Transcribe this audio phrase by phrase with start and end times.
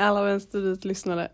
[0.00, 1.28] Hej alla vänsterut lyssnare.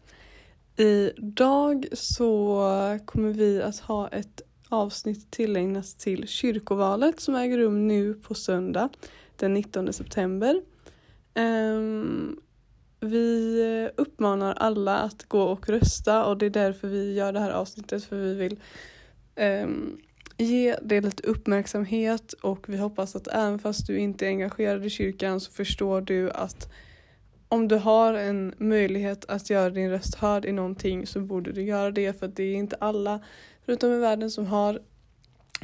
[0.76, 2.68] Idag så
[3.04, 8.88] kommer vi att ha ett avsnitt tillägnat till kyrkovalet som äger rum nu på söndag
[9.36, 10.62] den 19 september.
[11.34, 12.40] Um,
[13.00, 17.50] vi uppmanar alla att gå och rösta och det är därför vi gör det här
[17.50, 18.60] avsnittet för vi vill
[19.64, 19.98] um,
[20.36, 24.90] ge det lite uppmärksamhet och vi hoppas att även fast du inte är engagerad i
[24.90, 26.72] kyrkan så förstår du att
[27.48, 31.62] om du har en möjlighet att göra din röst hörd i någonting så borde du
[31.62, 33.20] göra det för att det är inte alla
[33.66, 34.80] förutom i världen som har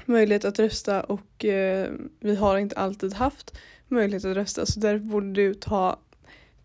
[0.06, 5.04] möjlighet att rösta och eh, vi har inte alltid haft möjlighet att rösta så därför
[5.04, 5.98] borde du ta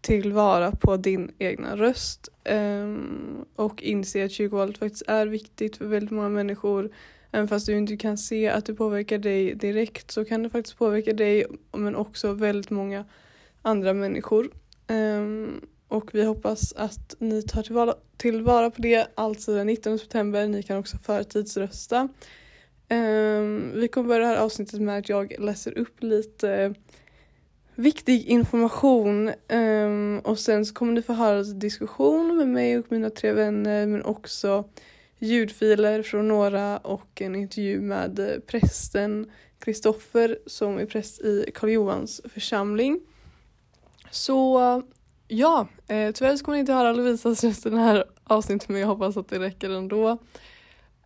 [0.02, 2.95] tillvara på din egna röst eh,
[3.56, 6.89] och inse att kyrkovalet faktiskt är viktigt för väldigt många människor.
[7.31, 10.78] Även fast du inte kan se att det påverkar dig direkt så kan det faktiskt
[10.78, 13.06] påverka dig men också väldigt många
[13.61, 14.50] andra människor.
[14.88, 20.47] Um, och vi hoppas att ni tar tillvara, tillvara på det, alltså den 19 september.
[20.47, 22.09] Ni kan också förtidsrösta.
[22.89, 26.73] Um, vi kommer börja det här avsnittet med att jag läser upp lite
[27.75, 33.09] viktig information um, och sen så kommer ni få höra diskussion med mig och mina
[33.09, 34.69] tre vänner men också
[35.19, 41.69] ljudfiler från några och en intervju med eh, prästen Kristoffer som är präst i Karl
[41.69, 42.99] Johans församling.
[44.11, 44.83] Så
[45.27, 48.81] ja, eh, tyvärr så kommer ni inte höra Lovisas röst i den här avsnittet men
[48.81, 50.18] jag hoppas att det räcker ändå.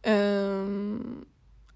[0.06, 1.26] Um,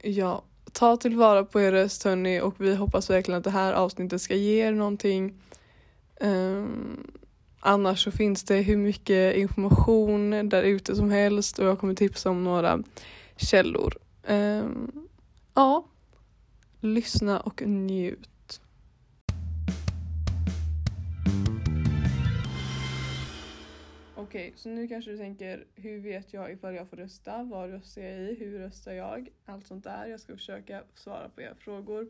[0.02, 4.22] ja, ta tillvara på er röst hörni och vi hoppas verkligen att det här avsnittet
[4.22, 5.42] ska ge er någonting.
[6.22, 7.12] Um,
[7.60, 12.30] annars så finns det hur mycket information där ute som helst och jag kommer tipsa
[12.30, 12.84] om några
[13.38, 13.98] källor.
[14.28, 15.08] Um,
[15.54, 15.86] ja,
[16.80, 18.30] lyssna och njut.
[24.26, 27.44] Okej, okay, så nu kanske du tänker, hur vet jag ifall jag får rösta?
[27.44, 28.36] Vad röstar jag i?
[28.36, 29.30] Hur röstar jag?
[29.46, 30.06] Allt sånt där.
[30.06, 32.10] Jag ska försöka svara på era frågor.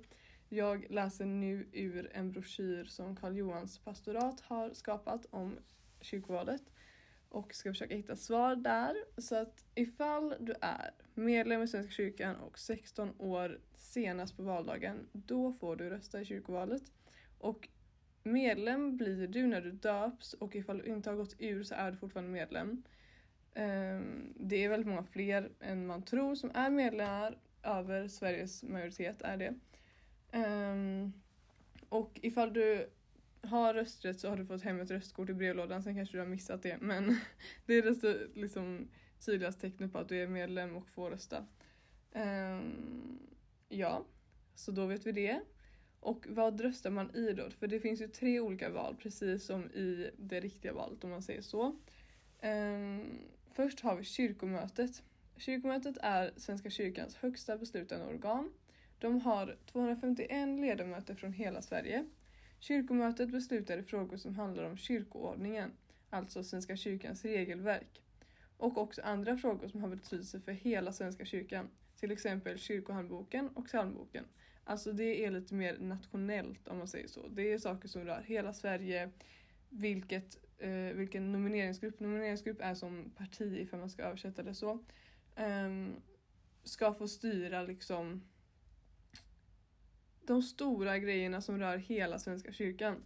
[0.49, 5.57] Jag läser nu ur en broschyr som Karl Johans pastorat har skapat om
[6.01, 6.61] kyrkovalet
[7.29, 8.95] och ska försöka hitta svar där.
[9.17, 15.07] Så att ifall du är medlem i Svenska kyrkan och 16 år senast på valdagen,
[15.11, 16.83] då får du rösta i kyrkovalet.
[17.39, 17.69] Och
[18.25, 21.91] Medlem blir du när du döps och ifall du inte har gått ur så är
[21.91, 22.83] du fortfarande medlem.
[23.53, 27.37] Ehm, det är väldigt många fler än man tror som är medlemmar.
[27.63, 29.53] Över Sveriges majoritet är det.
[30.31, 31.13] Ehm,
[31.89, 32.89] och ifall du
[33.41, 35.83] har rösträtt så har du fått hem ett röstkort i brevlådan.
[35.83, 37.17] Sen kanske du har missat det men
[37.65, 38.87] det är det liksom,
[39.25, 41.45] tydligaste tecknet på att du är medlem och får rösta.
[42.11, 43.19] Ehm,
[43.69, 44.05] ja,
[44.55, 45.41] så då vet vi det.
[46.05, 47.49] Och vad röstar man i då?
[47.49, 51.21] För det finns ju tre olika val precis som i det riktiga valet om man
[51.21, 51.75] säger så.
[52.41, 53.19] Um,
[53.51, 55.03] först har vi kyrkomötet.
[55.37, 58.53] Kyrkomötet är Svenska kyrkans högsta beslutande organ.
[58.99, 62.05] De har 251 ledamöter från hela Sverige.
[62.59, 65.71] Kyrkomötet beslutar i frågor som handlar om kyrkoordningen,
[66.09, 68.01] alltså Svenska kyrkans regelverk.
[68.57, 73.65] Och också andra frågor som har betydelse för hela Svenska kyrkan, till exempel kyrkohandboken och
[73.65, 74.25] psalmboken.
[74.67, 77.27] Alltså det är lite mer nationellt om man säger så.
[77.27, 79.09] Det är saker som rör hela Sverige,
[79.69, 84.85] vilket, eh, vilken nomineringsgrupp, nomineringsgrupp är som parti ifall man ska översätta det så,
[85.35, 85.95] um,
[86.63, 88.21] ska få styra liksom
[90.25, 93.03] de stora grejerna som rör hela Svenska kyrkan.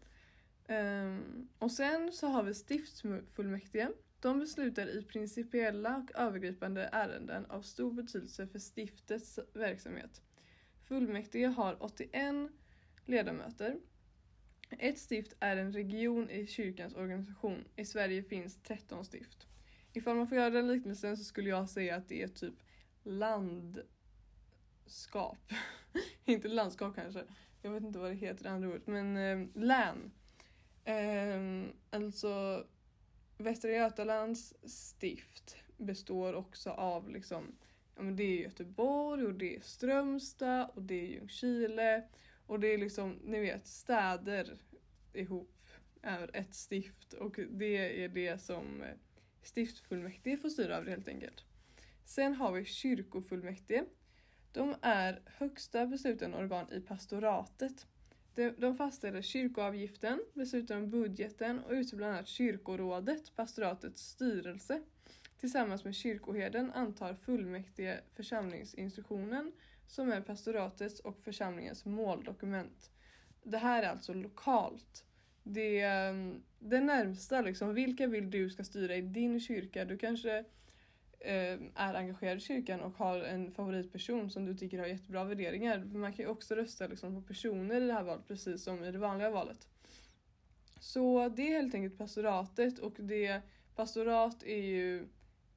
[0.68, 3.88] Um, och sen så har vi stiftsfullmäktige.
[4.20, 10.22] De beslutar i principiella och övergripande ärenden av stor betydelse för stiftets verksamhet.
[10.90, 12.50] Fullmäktige har 81
[13.06, 13.80] ledamöter.
[14.70, 17.66] Ett stift är en region i kyrkans organisation.
[17.76, 19.48] I Sverige finns 13 stift.
[19.94, 22.54] Ifall man får göra den liknelsen så skulle jag säga att det är typ
[23.04, 23.84] landskap.
[26.26, 27.24] inte landskap kanske.
[27.62, 28.88] Jag vet inte vad det heter det andra ordet.
[28.88, 30.12] Men eh, län.
[30.84, 32.66] Eh, alltså
[33.38, 37.56] Västra Götalands stift består också av liksom
[38.00, 42.04] ja, men det är Göteborg och det är Strömstad och det är Ljungskile
[42.46, 44.58] och det är liksom, ni vet, städer
[45.14, 45.56] ihop
[46.02, 48.88] är ett stift och det är det som eh,
[49.44, 51.44] stiftfullmäktige får styra över helt enkelt.
[52.06, 53.86] Sen har vi kyrkofullmäktige.
[54.52, 57.88] De är högsta beslutande organ i pastoratet.
[58.58, 64.82] De fastställer kyrkoavgiften, beslutar om budgeten och utser bland annat kyrkorådet, pastoratets styrelse.
[65.40, 69.52] Tillsammans med kyrkoherden antar fullmäktige församlingsinstruktionen
[69.88, 72.92] som är pastoratets och församlingens måldokument.
[73.44, 75.06] Det här är alltså lokalt.
[75.44, 77.74] det, ehm, det närmsta liksom.
[77.74, 79.86] Vilka vill du ska styra i din kyrka?
[79.86, 80.38] Du kanske
[81.20, 85.80] eh, är engagerad i kyrkan och har en favoritperson som du tycker har jättebra värderingar.
[85.80, 88.92] Man kan ju också rösta liksom på personer i det här valet precis som i
[88.92, 89.68] det vanliga valet.
[90.80, 93.42] Så det är helt enkelt pastoratet och det
[93.76, 95.08] pastorat är ju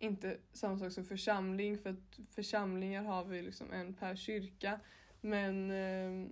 [0.02, 4.81] inte samma sak som församling för att församlingar har vi liksom en per kyrka.
[5.20, 6.28] Men eh,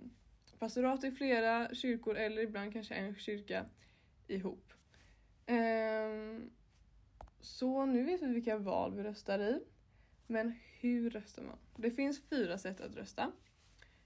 [0.59, 3.65] pastorat är flera kyrkor eller ibland kanske en kyrka
[4.27, 4.73] ihop.
[5.45, 6.39] Eh,
[7.39, 9.63] så nu vet vi vilka val vi röstar i.
[10.27, 11.57] Men hur röstar man?
[11.75, 13.31] Det finns fyra sätt att rösta.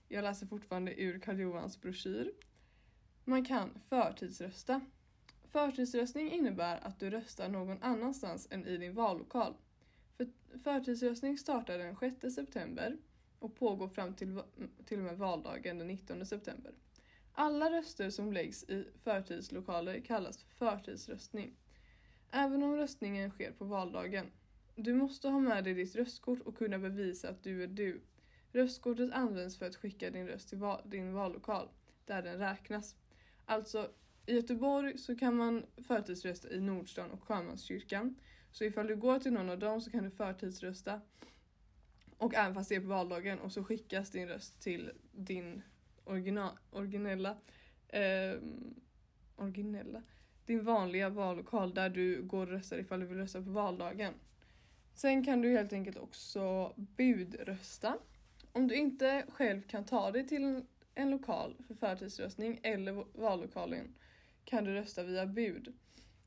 [0.07, 2.31] Jag läser fortfarande ur Karl Johans broschyr.
[3.23, 4.81] Man kan förtidsrösta.
[5.55, 9.53] Förtidsröstning innebär att du röstar någon annanstans än i din vallokal.
[10.17, 10.27] För
[10.63, 12.97] förtidsröstning startar den 6 september
[13.39, 14.41] och pågår fram till,
[14.85, 16.73] till och med valdagen den 19 september.
[17.33, 21.55] Alla röster som läggs i förtidslokaler kallas för förtidsröstning.
[22.31, 24.25] Även om röstningen sker på valdagen.
[24.75, 28.01] Du måste ha med dig ditt röstkort och kunna bevisa att du är du.
[28.51, 31.69] Röstkortet används för att skicka din röst till val din vallokal,
[32.05, 32.95] där den räknas.
[33.45, 33.89] Alltså,
[34.25, 38.15] i Göteborg så kan man förtidsrösta i Nordstan och Sjömanskyrkan.
[38.51, 41.01] Så ifall du går till någon av dem så kan du förtidsrösta.
[42.17, 45.61] Och även fast det är på valdagen och så skickas din röst till din
[46.03, 47.37] original, originella,
[47.87, 48.39] eh,
[49.35, 50.03] originella,
[50.45, 54.13] din vanliga vallokal där du går och röstar ifall du vill rösta på valdagen.
[54.93, 57.97] Sen kan du helt enkelt också budrösta.
[58.51, 63.95] Om du inte själv kan ta dig till en lokal för förtidsröstning eller vallokalen
[64.45, 65.73] kan du rösta via bud.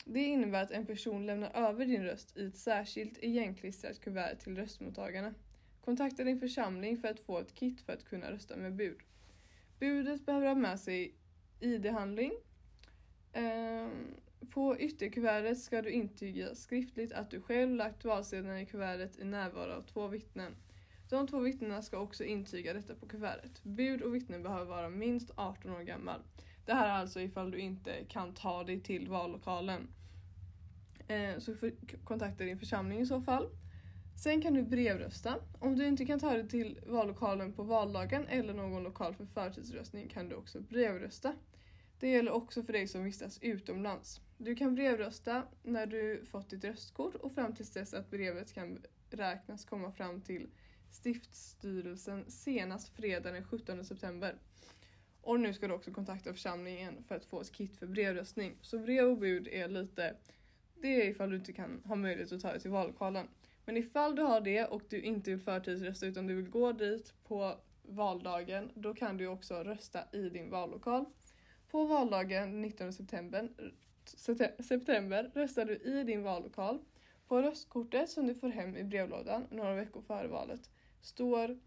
[0.05, 4.56] Det innebär att en person lämnar över din röst i ett särskilt igenklistrat kuvert till
[4.56, 5.35] röstmottagarna.
[5.85, 8.99] Kontakta din församling för att få ett kit för att kunna rösta med bud.
[9.79, 11.15] Budet behöver ha med sig
[11.61, 12.32] ID-handling.
[13.32, 14.15] Ehm,
[14.50, 19.73] på ytterkuvertet ska du intyga skriftligt att du själv lagt valsedeln i kuvertet i närvaro
[19.73, 20.56] av två vittnen.
[21.09, 23.62] De två vittnena ska också intyga detta på kuvertet.
[23.62, 26.21] Bud och vittnen behöver vara minst 18 år gammal.
[26.69, 29.88] Det här är alltså ifall du inte kan ta dig till vallokalen.
[31.09, 31.55] Eh, så
[32.05, 33.49] kontakta din församling i så fall.
[34.17, 35.37] Sen kan du brevrösta.
[35.59, 40.09] Om du inte kan ta dig till vallokalen på valdagen eller någon lokal för förtidsröstning
[40.09, 41.35] kan du också brevrösta.
[42.00, 44.21] Det gäller också för dig som vistas utomlands.
[44.38, 48.82] Du kan brevrösta när du fått ditt röstkort och fram tills dess att brevet kan
[49.11, 50.50] räknas komma fram till
[50.91, 54.38] stiftsstyrelsen senast fredag den 17 september.
[55.23, 58.56] Och nu ska du också kontakta församlingen för att få ett kit för brevröstning.
[58.61, 60.17] Så brev och bud är lite,
[60.75, 63.29] det är ifall du inte kan ha möjlighet att ta dig till vallokalen.
[63.65, 67.15] Men ifall du har det och du inte vill förtidsrösta utan du vill gå dit
[67.25, 71.05] på valdagen, då kan du också rösta i din vallokal.
[71.71, 73.49] På valdagen 19 september,
[74.62, 76.78] september röstar du i din vallokal.
[77.28, 81.59] På röstkortet som du får hem i brevlådan några veckor före valet står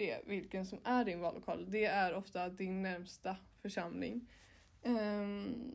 [0.00, 1.70] det vilken som är din vallokal.
[1.70, 4.28] Det är ofta din närmsta församling.
[4.82, 5.74] Um,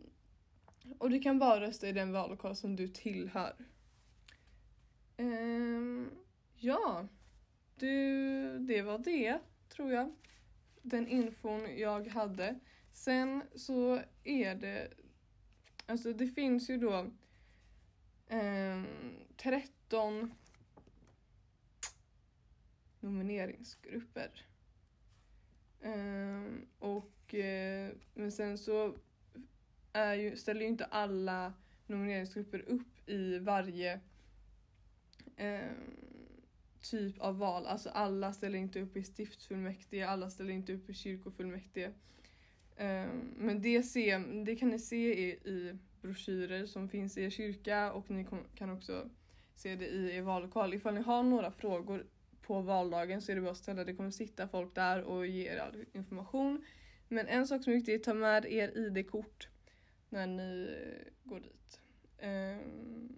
[0.98, 3.56] och du kan bara rösta i den vallokal som du tillhör.
[5.18, 6.12] Um,
[6.56, 7.08] ja,
[7.76, 9.40] du, det var det
[9.70, 10.16] tror jag.
[10.82, 12.60] Den infon jag hade.
[12.92, 14.94] Sen så är det,
[15.86, 17.12] alltså det finns ju då
[18.28, 18.86] ehm, um,
[19.38, 20.34] 13
[23.06, 24.46] nomineringsgrupper.
[25.82, 28.96] Um, och, uh, men sen så
[29.94, 31.54] är ju, ställer ju inte alla
[31.88, 34.00] nomineringsgrupper upp i varje
[35.38, 35.96] um,
[36.82, 37.66] typ av val.
[37.66, 41.94] Alltså alla ställer inte upp i stiftsfullmäktige, alla ställer inte upp i kyrkofullmäktige.
[42.78, 47.30] Um, men det, se, det kan ni se i, i broschyrer som finns i er
[47.30, 49.10] kyrka och ni kom, kan också
[49.56, 50.74] se det i er vallokal.
[50.74, 52.06] Ifall ni har några frågor
[52.48, 55.48] på valdagen så är det bara att ställa, det kommer sitta folk där och ge
[55.48, 56.66] er all information.
[57.08, 59.48] Men en sak som är viktig, ta med er ID-kort
[60.10, 61.80] när ni eh, går dit.
[62.24, 63.16] Um,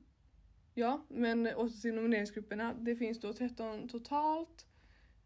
[0.74, 2.74] ja, men åter till nomineringsgrupperna.
[2.74, 4.66] Det finns då 13 totalt.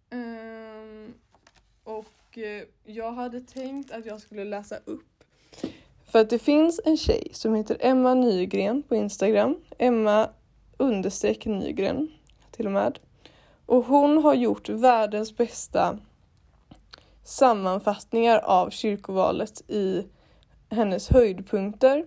[0.09, 1.13] Um,
[1.83, 5.23] och eh, jag hade tänkt att jag skulle läsa upp.
[6.11, 9.55] För att det finns en tjej som heter Emma Nygren på Instagram.
[9.77, 10.29] Emma
[10.77, 12.11] understreck Nygren
[12.51, 12.99] till och med.
[13.71, 15.97] Och hon har gjort världens bästa
[17.23, 20.03] sammanfattningar av kyrkovalet i
[20.69, 22.05] hennes höjdpunkter.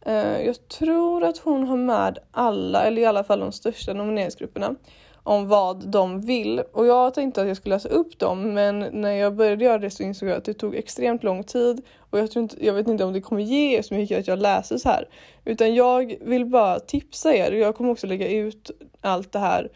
[0.00, 4.74] Eh, jag tror att hon har med alla, eller i alla fall de största nomineringsgrupperna.
[5.22, 6.60] om vad de vill.
[6.72, 9.90] Och jag tänkte att jag skulle läsa upp dem men när jag började göra det
[9.90, 12.88] så insåg jag att det tog extremt lång tid och jag, tror inte, jag vet
[12.88, 15.08] inte om det kommer ge er så mycket att jag läser så här.
[15.44, 19.70] Utan jag vill bara tipsa er och jag kommer också lägga ut allt det här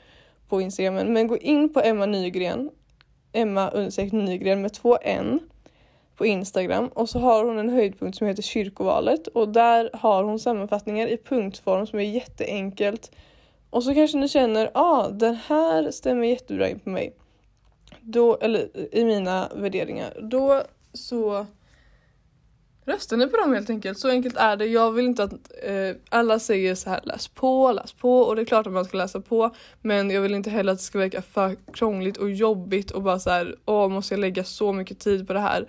[0.48, 2.70] på Instagramen, Men gå in på Emma Nygren,
[3.32, 3.70] Emma
[4.12, 5.40] Nygren med två N
[6.16, 10.38] på Instagram och så har hon en höjdpunkt som heter kyrkovalet och där har hon
[10.38, 13.10] sammanfattningar i punktform som är jätteenkelt
[13.70, 17.12] och så kanske ni känner, ja ah, den här stämmer jättebra in på mig.
[18.00, 20.20] Då, eller i mina värderingar.
[20.22, 20.62] Då
[20.92, 21.46] så
[22.88, 23.98] röstar ni på dem helt enkelt.
[23.98, 24.66] Så enkelt är det.
[24.66, 28.42] Jag vill inte att eh, alla säger så här läs på, läs på och det
[28.42, 29.54] är klart att man ska läsa på.
[29.82, 33.18] Men jag vill inte heller att det ska verka för krångligt och jobbigt och bara
[33.18, 35.68] så här åh måste jag lägga så mycket tid på det här.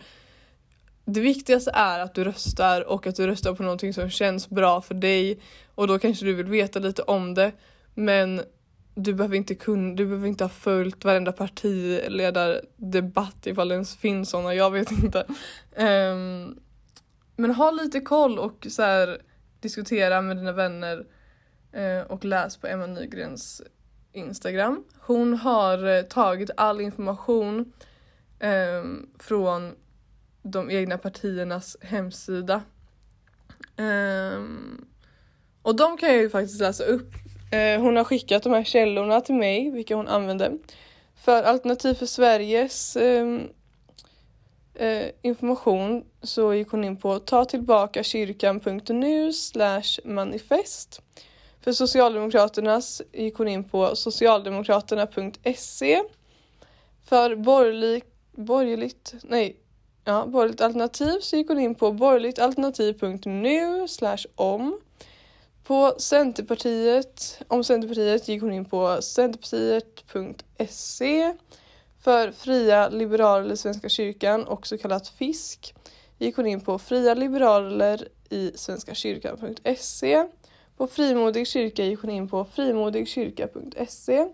[1.06, 4.82] Det viktigaste är att du röstar och att du röstar på någonting som känns bra
[4.82, 5.40] för dig
[5.76, 7.52] och då kanske du vill veta lite om det.
[7.94, 8.42] Men
[8.96, 14.30] du behöver inte kunna, du behöver inte ha följt varenda partiledardebatt ifall det ens finns
[14.30, 15.26] sådana, jag vet inte.
[15.78, 16.60] Um,
[17.40, 19.22] men ha lite koll och så här,
[19.60, 21.06] diskutera med dina vänner
[21.72, 23.62] eh, och läs på Emma Nygrens
[24.12, 24.84] Instagram.
[25.00, 27.74] Hon har eh, tagit all information
[28.40, 28.84] eh,
[29.20, 29.76] från
[30.42, 32.62] de egna partiernas hemsida.
[33.78, 34.44] Eh,
[35.62, 37.14] och de kan jag ju faktiskt läsa upp
[37.52, 40.58] Eh, hon har skickat de här källorna till mig, vilka hon använde.
[41.16, 43.42] För Alternativ för Sveriges ehm,
[44.80, 51.02] eh, information så gick hon in på tatillbakakyrkan.nu tillbaka manifest.
[51.62, 56.04] För Socialdemokraternas gick hon in på socialdemokraterna.se.
[57.06, 59.56] För borgerlig, borgerligt, nej,
[60.06, 63.88] ja, borgerligt alternativ så gick hon in på borgerligtalternativ.nu
[64.36, 64.80] om.
[65.64, 71.34] På Centerpartiet, om Centerpartiet gick hon in på centerpartiet.se.
[72.02, 75.76] För Fria Liberaler i Svenska kyrkan, också kallat FISK,
[76.18, 80.28] gick hon in på Fria Liberaler i Svenska kyrkan.se.
[80.78, 84.28] På Frimodig kyrka gick hon in på frimodigkyrka.se.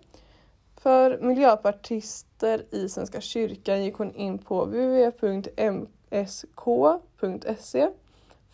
[0.82, 5.88] För miljöpartister i Svenska kyrkan gick hon in på www.msk.se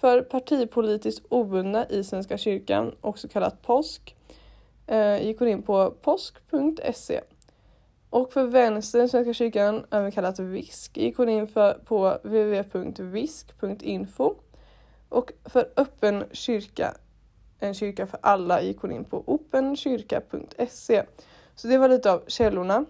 [0.02, 4.16] för partipolitiskt obundna i Svenska kyrkan, också kallat påsk,
[4.88, 7.22] eh, gick hon in på påsk.se.
[8.12, 13.56] Och för vänstern i Svenska kyrkan, även kallat VISK, gick hon in för, på www.visk.info.
[15.10, 16.94] Och för öppen kyrka,
[17.60, 21.04] en kyrka för alla, gick hon in på openkyrka.se.
[21.56, 22.86] Så det var lite av källorna.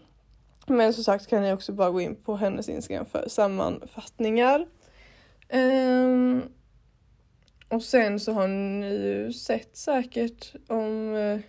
[0.68, 4.68] Men som sagt kan ni också bara gå in på hennes Instagram för sammanfattningar.
[5.54, 6.44] Um,
[7.70, 11.40] och sen så har ni ju sett säkert om eh,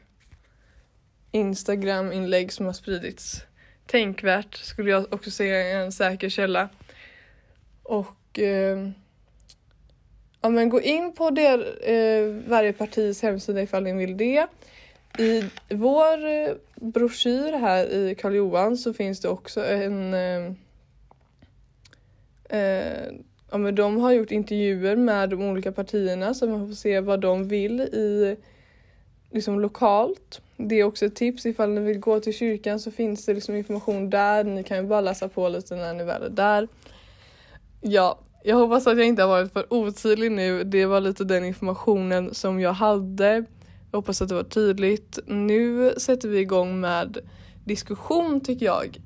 [1.30, 3.46] Instagram-inlägg som har spridits.
[3.92, 6.68] Tänkvärt skulle jag också säga är en säker källa.
[7.82, 8.88] Och eh,
[10.40, 14.46] ja, men gå in på der, eh, varje partis hemsida ifall ni vill det.
[15.18, 20.52] I vår eh, broschyr här i Karl Johan så finns det också en eh,
[22.48, 23.12] eh
[23.50, 27.20] ja, men de har gjort intervjuer med de olika partierna så man får se vad
[27.20, 28.36] de vill i
[29.32, 30.40] liksom lokalt.
[30.56, 33.54] Det är också ett tips ifall ni vill gå till kyrkan så finns det liksom
[33.54, 34.44] information där.
[34.44, 36.68] Ni kan ju bara läsa på lite när ni väl är där.
[37.80, 40.64] Ja, jag hoppas att jag inte har varit för otydlig nu.
[40.64, 43.44] Det var lite den informationen som jag hade.
[43.90, 45.18] Jag hoppas att det var tydligt.
[45.26, 47.18] Nu sätter vi igång med
[47.64, 48.98] diskussion tycker jag.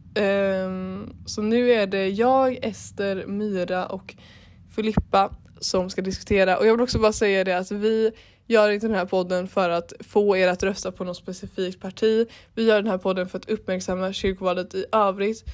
[0.66, 4.14] Um, så nu är det jag, Ester, Myra och
[4.74, 5.30] Filippa
[5.60, 8.12] som ska diskutera och jag vill också bara säga det att vi
[8.46, 12.28] gör inte den här podden för att få er att rösta på något specifikt parti.
[12.54, 15.44] Vi gör den här podden för att uppmärksamma kyrkovalet i övrigt.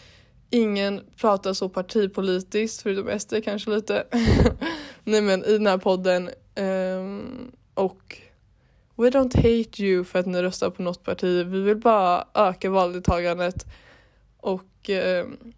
[0.50, 4.06] Ingen pratar så partipolitiskt, förutom SD kanske lite.
[5.04, 8.18] Nej men i den här podden um, och
[8.96, 11.46] We don't hate you för att ni röstar på något parti.
[11.46, 13.66] Vi vill bara öka valdeltagandet
[14.36, 14.90] och
[15.22, 15.52] um,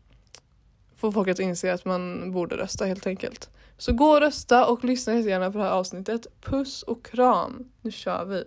[0.97, 3.51] få folk att inse att man borde rösta helt enkelt.
[3.79, 6.27] Så gå och rösta och lyssna gärna på det här avsnittet.
[6.41, 7.69] Puss och kram!
[7.81, 8.45] Nu kör vi!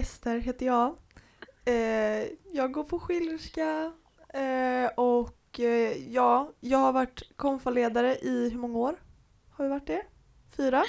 [0.00, 0.96] Ester heter jag.
[1.64, 3.92] Eh, jag går på Schillerska
[4.28, 9.02] eh, och eh, ja, jag har varit konfaledare i hur många år?
[9.50, 10.02] Har vi varit det?
[10.56, 10.84] Fyra?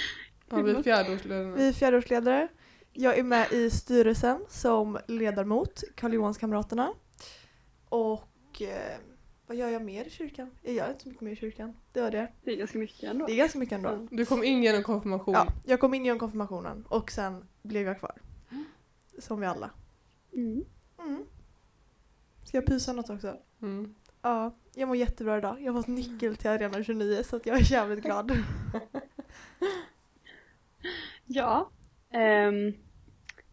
[0.50, 1.52] Ja, vi är fjärdeårsledare.
[1.56, 2.48] Vi är fjärdeårsledare.
[2.92, 6.88] Jag är med i styrelsen som ledamot, Karl Johans-kamraterna.
[7.88, 8.98] Och eh,
[9.46, 10.50] vad gör jag mer i kyrkan?
[10.62, 11.76] Jag gör inte så mycket mer i kyrkan.
[11.92, 12.32] Det var det.
[12.44, 13.26] Det är ganska mycket ändå.
[13.26, 14.08] Det är ganska mycket ändå.
[14.10, 15.34] Du kom in genom konfirmation.
[15.34, 18.20] Ja, jag kom in genom konfirmationen och sen blev jag kvar.
[19.18, 19.70] Som vi alla.
[20.32, 20.64] Mm.
[20.98, 21.24] Mm.
[22.44, 23.36] Ska jag pysa något också?
[23.62, 23.94] Mm.
[24.22, 25.62] Ja, jag mår jättebra idag.
[25.62, 28.32] Jag har fått nyckel till Arena 29 så att jag är jävligt glad.
[31.34, 31.70] Ja,
[32.10, 32.72] ehm,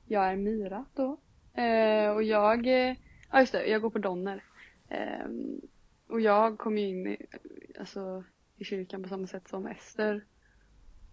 [0.05, 1.17] jag är Mira då.
[1.61, 2.95] Eh, och jag, eh,
[3.31, 4.43] ja just det, jag går på Donner.
[4.89, 5.61] Ehm,
[6.07, 7.25] och jag kom ju in i,
[7.79, 8.23] alltså,
[8.55, 10.25] i kyrkan på samma sätt som Ester.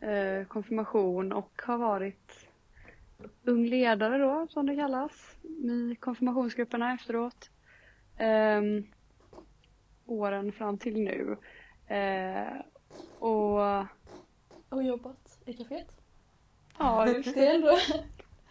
[0.00, 2.45] Eh, konfirmation och har varit
[3.44, 7.50] ung ledare då, som det kallas, i konfirmationsgrupperna efteråt.
[8.18, 8.86] Ehm,
[10.06, 11.36] åren fram till nu.
[11.94, 12.52] Eh,
[13.18, 13.86] och
[14.68, 15.88] Och jobbat i kaféet.
[16.78, 17.78] ja, just Det ändå...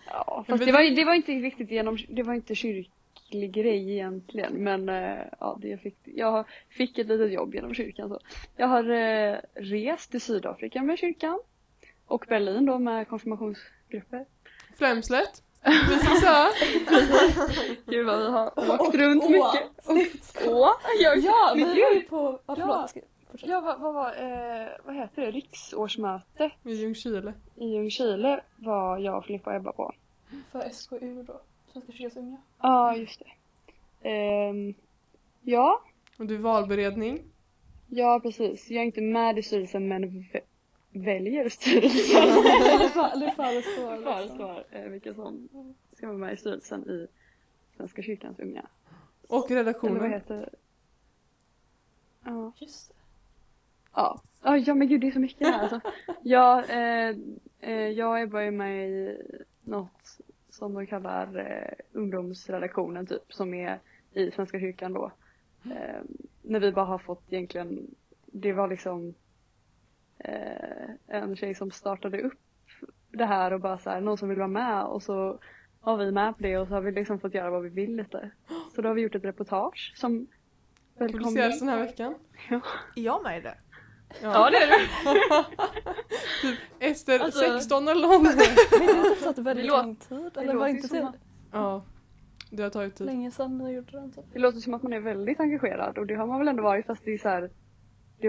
[0.07, 4.53] Ja, fast det var, det var inte riktigt genom, det var inte kyrklig grej egentligen
[4.53, 8.19] men eh, ja, det jag, fick, jag fick ett litet jobb genom kyrkan så.
[8.55, 11.39] Jag har eh, rest till Sydafrika med kyrkan
[12.05, 14.25] och Berlin då med konfirmationsgrupper.
[14.77, 15.41] Flämslet.
[15.63, 16.47] Precis så.
[17.91, 19.69] Gud vad vi har Och åkt runt Åh, mycket.
[20.47, 22.39] Åh, jag, Ja, vi var ju på...
[22.45, 22.91] Ja, förlåt.
[22.95, 23.01] Ja.
[23.47, 27.33] ja vad, vad var, eh, vad heter det, riksårsmöte I Ljungskile.
[27.55, 29.93] i Ljungskile var jag, Filippa och Ebba på.
[30.51, 31.41] För SKU då.
[31.73, 32.37] Svenska kyrkans unga.
[32.61, 34.09] Ja, just det.
[34.09, 34.73] Ehm,
[35.41, 35.81] ja,
[36.17, 37.23] Och du är valberedning.
[37.87, 38.69] Ja, precis.
[38.69, 40.25] Jag är inte med i styrelsen men
[40.95, 42.21] väljer styrelsen.
[42.23, 43.91] Eller för- eller förestår.
[43.95, 44.13] liksom.
[44.13, 45.49] Föreslår eh, vilka som
[45.97, 47.07] ska vara med i styrelsen i
[47.77, 48.65] Svenska kyrkans unga.
[49.27, 50.11] Och Eller vad redaktionen.
[50.11, 50.49] heter?
[52.23, 52.51] Ja.
[52.59, 52.95] Just det.
[53.93, 54.21] Ja.
[54.43, 55.81] Ja, ja men gud det är så mycket här alltså.
[56.21, 57.15] Ja, eh,
[57.59, 59.17] eh, jag är bara med i
[59.63, 60.17] något
[60.49, 63.79] som de kallar eh, ungdomsredaktionen typ som är
[64.13, 65.11] i Svenska kyrkan då.
[65.65, 66.01] Eh,
[66.41, 69.13] när vi bara har fått egentligen, det var liksom
[70.19, 72.39] eh, en tjej som startade upp
[73.11, 75.39] det här och bara så här, någon som vill vara med och så
[75.81, 77.95] var vi med på det och så har vi liksom fått göra vad vi vill
[77.95, 78.31] lite.
[78.75, 80.27] Så då har vi gjort ett reportage som
[80.97, 82.15] väl kommer- Publiceras den här veckan.
[82.95, 83.57] Är jag med i det?
[84.21, 84.79] Ja det är det.
[86.41, 88.21] Typ Ester Alltså- 16 eller något.
[88.23, 90.31] Men det har tagit väldigt Det lång tid.
[90.33, 91.15] det Eller var inte att-
[91.51, 91.85] Ja.
[92.51, 93.05] Det har tagit tid.
[93.07, 94.25] länge sedan ni gjorde den typ.
[94.33, 96.85] Det låter som att man är väldigt engagerad och det har man väl ändå varit
[96.85, 97.49] fast det är så här,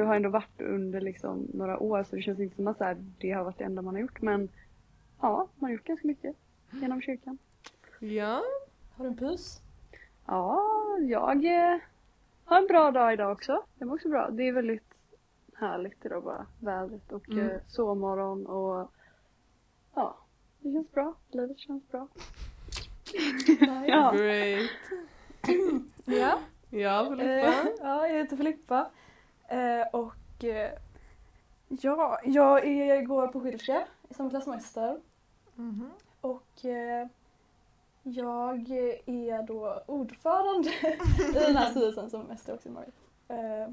[0.01, 2.85] det har ändå varit under liksom några år så det känns inte som att så
[2.85, 4.49] här, det har varit det enda man har gjort men
[5.21, 6.37] ja, man har gjort ganska mycket
[6.71, 7.39] genom kyrkan.
[8.01, 8.43] Ja.
[8.97, 9.61] Har du en pus?
[10.27, 10.63] Ja,
[11.01, 11.79] jag eh,
[12.45, 13.63] har en bra dag idag också.
[13.79, 14.31] Det var också bra.
[14.31, 14.95] Det är väldigt
[15.55, 17.49] härligt idag bara, vädret och Mm.
[17.51, 18.91] eh, sovmorgon och
[19.95, 20.17] ja,
[20.61, 21.15] det känns bra.
[21.31, 22.09] Livet känns bra.
[23.87, 24.13] Ja.
[24.17, 24.71] Great.
[26.05, 26.39] Ja.
[26.71, 27.33] Ja, Filippa.
[27.33, 28.91] Eh, ja, jag heter Filippa.
[29.49, 30.73] Eh, och eh,
[31.69, 35.01] ja, jag är, går på Schillerska i samma klass som Ester.
[35.55, 35.91] Mhm.
[36.21, 37.09] Och eh,
[38.03, 38.71] jag
[39.07, 40.71] är då ordförande
[41.29, 42.93] i den här styrelsen som Ester också är med i.
[43.29, 43.69] Eh,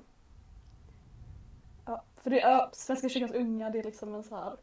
[1.86, 4.58] ja, för det, ja, Svenska kyrkans unga det är liksom en så här.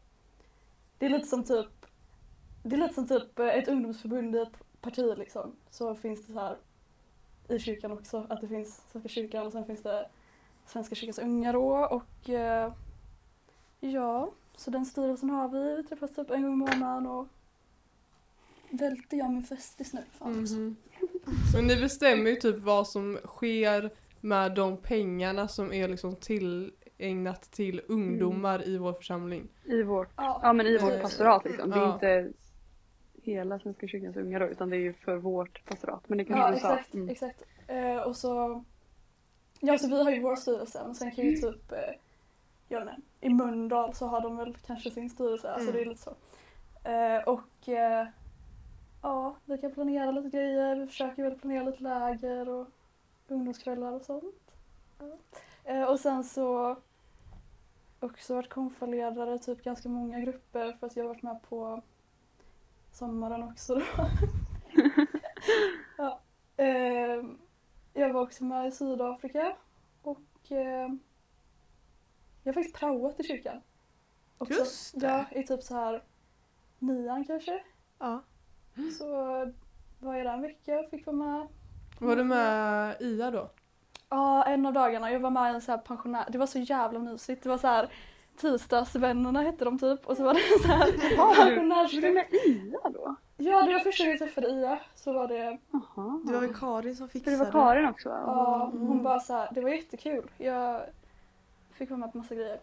[0.97, 1.85] Det är lite som typ
[2.63, 5.55] det är lite som typ eh, ett ungdomsförbund i ett parti liksom.
[5.69, 6.57] Så finns det så här
[7.47, 10.09] i kyrkan också att det finns Svenska kyrkan och sen finns det
[10.71, 12.73] Svenska kyrkans unga då och eh,
[13.79, 15.75] ja, så den styrelsen har vi.
[15.75, 17.27] Vi träffas typ en gång i månaden och
[18.69, 20.01] välter jag min festis nu.
[20.11, 20.55] Fan också.
[20.55, 20.75] Mhm.
[21.55, 27.41] Men ni bestämmer ju typ vad som sker med de pengarna som är liksom tillägnat
[27.51, 29.47] till ungdomar i vår församling.
[29.65, 30.39] I vårt, Ja.
[30.43, 31.69] ja men i vårt pastorat liksom.
[31.69, 31.93] Det är ja.
[31.93, 32.31] inte
[33.23, 36.09] hela Svenska kyrkans unga då utan det är ju för vårt pastorat.
[36.09, 36.73] Men det kanske Ja, du sa.
[36.73, 36.93] exakt.
[36.93, 37.09] Mm.
[37.09, 37.43] exakt.
[37.67, 38.63] Eh, och så,
[39.61, 41.93] ja så vi har ju vår styrelse men sen kan ju typ, eh,
[42.67, 45.75] jag vet inte, i Mölndal så har de väl kanske sin styrelse, alltså Mm.
[45.75, 46.15] det är lite så.
[46.89, 48.07] Eh, och eh,
[49.01, 52.67] ja, vi kan planera lite grejer, vi försöker väl planera lite läger och
[53.27, 54.55] ungdomskvällar och sånt.
[54.99, 55.17] Ja.
[55.63, 56.75] Eh, och sen så
[57.99, 61.81] också varit konfaledare typ ganska många grupper för att jag har varit med på
[62.91, 63.81] sommaren också då.
[65.97, 66.19] ja.
[66.57, 67.37] Ehm,
[67.93, 69.55] jag var också med i Sydafrika
[70.01, 70.99] och ehm,
[72.43, 73.61] jag har faktiskt praoat i kyrkan.
[74.37, 74.53] Också.
[74.53, 75.07] Just det.
[75.31, 76.03] Ja, i typ så här
[76.79, 77.63] nian kanske.
[77.99, 78.21] Ja.
[78.99, 79.05] Så
[79.99, 81.47] var jag där en vecka, fick vara med.
[81.99, 83.49] Var du med Ia då?
[84.09, 85.11] Ja, en av dagarna.
[85.11, 86.25] Jag var med i en så här pensionär.
[86.29, 87.43] Det var så jävla mysigt.
[87.43, 87.89] Det var så här
[88.37, 92.13] Tisdagsvännerna hette de typ och så var det en så här Var du pensionärsgrupp.
[92.13, 93.15] med Ia då?
[93.43, 94.79] Ja, det var första gången jag träffade Ia.
[94.95, 96.21] Så var det, Jaha.
[96.25, 98.23] Det var ju Karin som fixade det var Karin också va?
[98.25, 98.87] ja, Mm.
[98.87, 100.31] hon bara så här, det var jättekul.
[100.37, 100.81] Jag
[101.73, 102.59] fick vara med på massa grejer.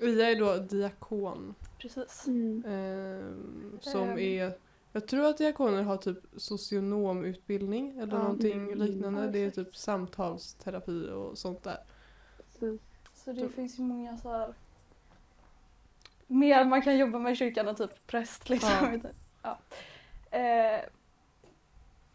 [0.00, 1.54] Ia är då diakon.
[1.78, 2.26] Precis.
[2.26, 2.64] Mm.
[2.66, 4.18] ehm, som Ehm.
[4.18, 4.52] är
[4.94, 8.22] Jag tror att diakoner har typ socionomutbildning eller Ja.
[8.22, 8.78] någonting Mm.
[8.78, 9.20] liknande.
[9.24, 11.78] Ja, det är typ samtalsterapi och sånt där.
[12.52, 12.80] Precis.
[13.14, 14.54] Så det Så- finns ju många så här
[16.26, 19.02] mer man kan jobba med i kyrkan än typ präst liksom.
[19.42, 19.58] Ja.
[20.32, 20.80] Eh,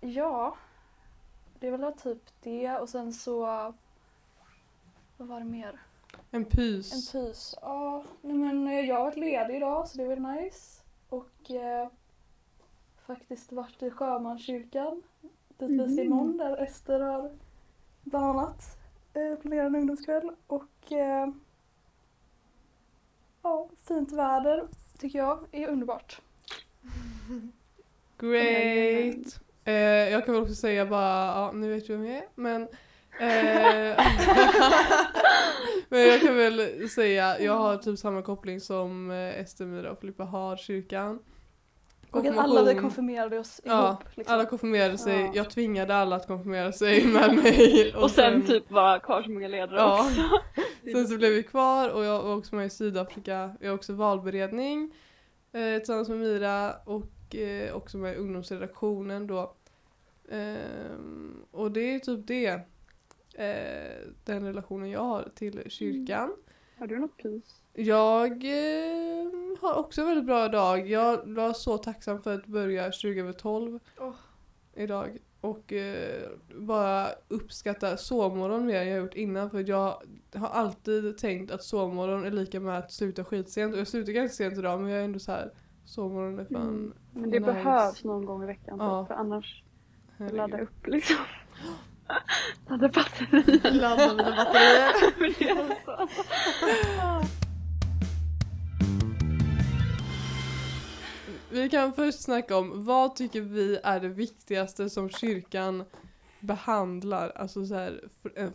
[0.01, 0.58] ja.
[1.60, 3.39] Det är väl typ det och sen så
[5.17, 5.80] vad var det mer?
[6.32, 6.93] En pys.
[6.93, 7.56] En pys.
[7.62, 10.84] Ja, nej men eh, jag har varit ledig idag så det var nice.
[11.10, 11.89] Och eh,
[13.06, 15.03] faktiskt varit i Sjömanskyrkan.
[15.58, 15.99] Dit vi ska Mhm.
[15.99, 17.32] imorgon där Ester har
[18.03, 18.77] bland annat
[19.13, 20.32] eh, planerat en ungdomskväll.
[20.47, 21.27] Och eh,
[23.41, 24.67] ja, fint väder
[24.99, 26.21] tycker jag är underbart.
[28.19, 29.39] Great!
[29.65, 29.73] Eh,
[30.12, 32.62] jag kan väl också säga bara, ja nu vet du vem jag är men
[33.19, 33.97] eh,
[35.89, 39.99] Men jag kan väl säga, jag har typ samma koppling som eh, Ester, Mira och
[39.99, 41.19] Filippa har kyrkan.
[42.12, 44.03] Och att alla vi konfirmerade oss Ja, ihop.
[44.15, 44.34] Liksom.
[44.34, 45.32] Alla konfirmerade sig, Ja.
[45.36, 47.93] jag tvingade alla att konfirmera sig med mig.
[47.95, 50.06] Och sen typ vara kvar så många ledare Ja.
[50.08, 50.21] också.
[50.91, 53.56] Sen så blev vi kvar och jag var också med i Sydafrika.
[53.60, 54.91] Jag har också valberedning
[55.53, 57.03] eh, tillsammans med Mira och
[57.35, 59.53] eh, också med ungdomsredaktionen då.
[60.29, 62.61] Ehm, och det är typ det.
[63.33, 66.35] Eh, den relationen jag har till kyrkan.
[66.77, 67.61] Har du något pris?
[67.73, 70.89] Jag eh, har också en väldigt bra dag.
[70.89, 74.13] Jag var så tacksam för att börja 20 över 12 Åh.
[74.75, 75.17] idag.
[75.41, 79.49] Och eh, bara uppskatta sovmorgon mer än jag gjort innan.
[79.49, 83.73] För jag har alltid tänkt att sovmorgon är lika med att sluta skitsent.
[83.73, 85.51] Och jag slutar ganska sent idag men jag är ändå så här
[85.88, 86.93] sovmorgon är fan Mm.
[87.13, 87.52] Men det nice.
[87.54, 89.02] behövs någon gång i veckan Ja.
[89.02, 89.63] typ, för annars
[90.17, 90.38] herregud.
[90.38, 91.15] ladda upp liksom.
[92.67, 93.60] ladda batteri.
[93.80, 94.93] Ladda mina batterier.
[101.50, 105.84] Vi kan först snacka om vad tycker vi är det viktigaste som kyrkan
[106.39, 107.30] behandlar?
[107.36, 108.02] Alltså så här,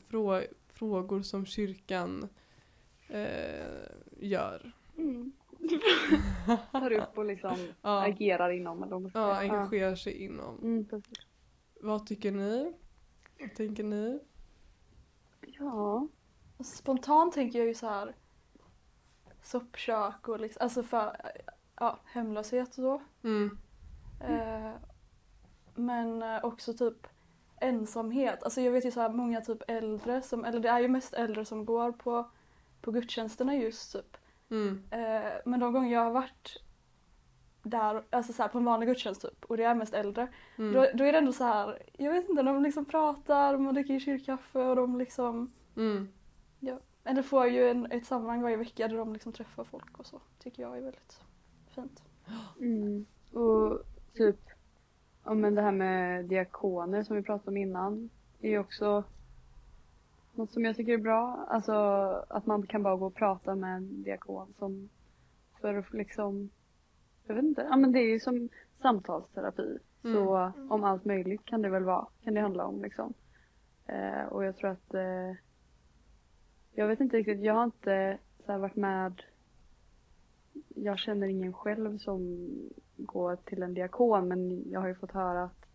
[0.09, 2.29] frå frågor som kyrkan
[3.09, 3.87] eh,
[4.21, 4.73] gör.
[4.99, 5.33] Mm.
[6.73, 8.83] Tar upp och liksom Ja, agerar inom.
[8.83, 10.59] Eller ja engagerar sig inom.
[10.59, 11.03] Mm.
[11.81, 12.73] Vad tycker ni?
[13.41, 14.21] Vad tänker ni?
[15.41, 16.09] Ja.
[16.65, 18.15] Spontant tänker jag ju så här
[19.43, 21.17] soppkök och liksom, alltså för
[21.77, 23.03] ja, hemlöshet och så.
[23.23, 23.59] Mm.
[24.21, 24.73] Eh,
[25.75, 27.07] men också typ
[27.61, 28.43] ensamhet.
[28.43, 31.15] Alltså jag vet ju så här många typ äldre som, eller det är ju mest
[31.15, 32.31] äldre som går på,
[32.81, 34.17] på gudstjänsterna just typ.
[34.53, 34.83] Mm.
[34.91, 36.63] Eh, men de gånger jag har varit
[37.63, 40.29] där, alltså så här på en vanlig gudstjänst typ och det är mest äldre.
[40.59, 40.73] Mm.
[40.73, 43.99] Då, då är det ändå så här, jag vet inte, de liksom pratar, man dricker
[43.99, 46.09] kyrkkaffe och de liksom Mm.
[47.05, 50.21] eller får ju en, ett sammanhang varje vecka där de liksom träffar folk och så.
[50.39, 51.21] Tycker jag är väldigt
[51.75, 52.03] fint.
[52.61, 53.07] Mm.
[53.33, 53.83] Och
[54.15, 54.41] typ,
[55.25, 58.11] ja men det här med diakoner som vi pratade om innan
[58.41, 59.05] är ju också
[60.33, 61.47] något som jag tycker är bra.
[61.49, 61.73] Alltså
[62.29, 64.89] att man kan bara gå och prata med en diakon som
[65.61, 66.51] för att liksom,
[67.27, 68.49] jag vet inte, ja men det är ju som
[68.83, 69.79] samtalsterapi.
[70.03, 73.15] Så om allt möjligt kan det väl vara, kan det handla om liksom.
[73.87, 75.37] Eh, och jag tror att, eh,
[76.73, 79.23] jag vet inte riktigt, jag har inte så varit med
[80.69, 82.49] jag känner ingen själv som
[82.97, 85.67] går till en diakon men jag har ju fått höra att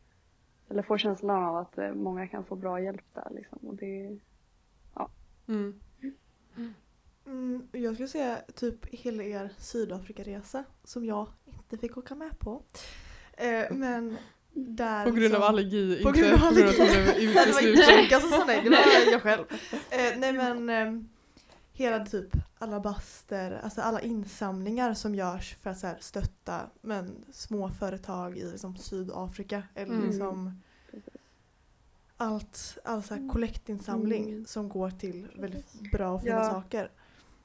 [0.70, 3.60] eller får känslan av att eh, många kan få bra hjälp där liksom.
[3.62, 4.20] Och det,
[5.48, 5.80] Mm.
[7.26, 12.64] Mm, jag skulle säga typ hela er Sydafrikaresa som jag inte fick åka med på.
[13.34, 14.18] Eh, men
[14.54, 16.88] där På grund av liksom- allergi, På inte grund av på grund av att hon
[16.88, 17.28] allergi.
[17.28, 19.44] blev Nej, det var som sa nej, det var jag själv.
[19.90, 21.04] Eh, nej men eh,
[21.72, 22.30] hela typ
[22.60, 28.38] alla baster, alltså alla insamlingar som görs för att så här, stötta men, små företag
[28.38, 29.64] i liksom, Sydafrika.
[29.76, 30.08] Eller Mm.
[30.10, 30.62] liksom
[32.18, 34.46] allt, all så här kollektinsamling Mm.
[34.46, 36.44] som går till väldigt bra och fina Ja.
[36.52, 36.92] saker.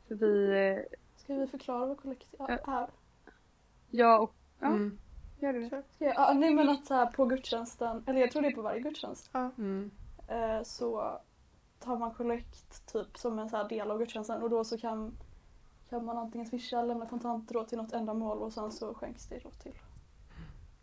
[0.08, 0.46] vi,
[0.88, 2.48] eh, Ska vi förklara vad kollektiv Ja.
[2.48, 2.88] är?
[3.90, 4.98] jag och, ja, Mm.
[5.40, 5.66] gör det.
[5.66, 8.54] Ska jag, ja, nej men att så här, på gudstjänsten, eller jag tror det är
[8.54, 9.90] på varje gudstjänst, Mm.
[10.28, 11.18] eh, så
[11.80, 15.12] tar man kollekt typ som en så här del av gudstjänsten och då så kan,
[15.88, 19.26] kan man antingen swisha eller lämna kontanter då till något ändamål och sen så skänks
[19.26, 19.74] det då till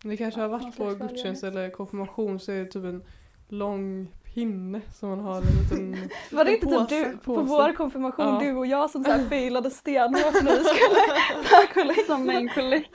[0.04, 3.04] Det kanske har Ja, varit på gudstjänst eller konfirmation så är det typ en
[3.50, 6.10] lång pinne som man har en liten...
[6.38, 7.48] Var det inte påse, typ du på påse.
[7.50, 8.40] vår konfirmation, Ja.
[8.42, 12.06] du och jag som så här failade stenhårt när vi skulle ta kollekt?
[12.06, 12.90] Som main collect.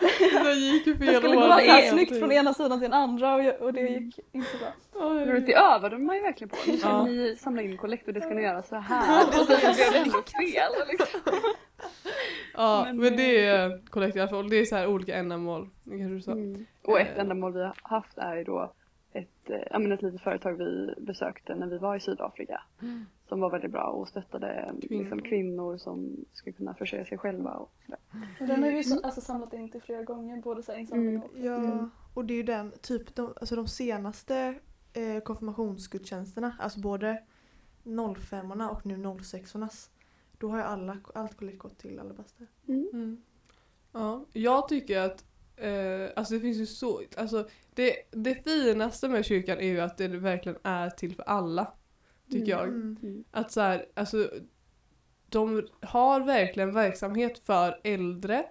[0.44, 1.40] Det gick ju Det fel skulle år.
[1.40, 3.72] gå så här det är snyggt från ena sidan till den andra och, jag- och
[3.72, 5.10] det gick inte så bra.
[5.12, 6.56] Men Det övade man ju verkligen på.
[6.66, 7.04] Nu ska Ja.
[7.04, 9.26] ni samla in kollekt och det ska ni göra så här.
[9.28, 9.60] Och så blev
[9.92, 10.88] det ändå fel.
[10.88, 11.20] Liksom.
[12.54, 14.48] Ja, Men- men det är kollekt i alla fall.
[14.50, 15.68] Det är så här olika ändamål.
[15.84, 16.32] Det kanske sa.
[16.32, 16.66] Mm.
[16.84, 17.20] Och ett Eh.
[17.20, 18.72] ändamål vi har haft är ju då
[19.14, 22.62] ett, eh, ja, men ett litet företag vi besökte när vi var i Sydafrika.
[23.28, 25.02] Som var väldigt bra och stöttade Kvinnor.
[25.02, 27.50] liksom, kvinnor som ska kunna försörja sig själva.
[27.50, 28.00] Och sådär.
[28.40, 31.22] Och Den har vi ju alltså, samlat in till flera gånger, både så här insamling
[31.22, 31.30] och...
[31.38, 31.90] Ja, Mm.
[32.14, 34.54] och det är ju den, typ de, alltså de senaste
[34.92, 37.22] eh, konfirmationsgudstjänsterna, alltså både
[38.18, 39.90] 05 och nu 06ornas.
[40.38, 42.46] Då har ju alla, allt kollekt gått till alabaster.
[42.68, 42.88] Mm.
[42.92, 43.22] Mm.
[43.92, 45.24] Ja, jag tycker att
[45.56, 49.98] eh, alltså det finns ju så, alltså det, det finaste med kyrkan är ju att
[49.98, 51.72] det verkligen är till för alla.
[52.30, 52.68] Tycker jag.
[52.68, 52.96] Mm.
[53.02, 53.24] Mm.
[53.30, 54.30] Att så här, alltså
[55.28, 58.44] de har verkligen verksamhet för äldre,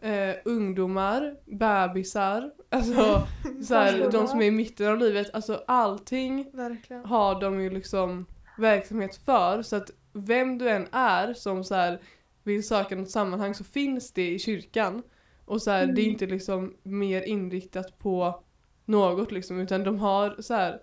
[0.00, 3.26] eh, ungdomar, bebisar, alltså
[3.64, 7.04] så här, de som är i mitten av livet, alltså allting Verkligen.
[7.04, 8.26] har de ju liksom
[8.58, 12.00] verksamhet för så att vem du än är som så här
[12.42, 15.02] vill söka något sammanhang så finns det i kyrkan.
[15.50, 16.12] Och så här, det är Mm.
[16.12, 18.42] inte liksom mer inriktat på
[18.84, 20.82] något liksom utan de har så här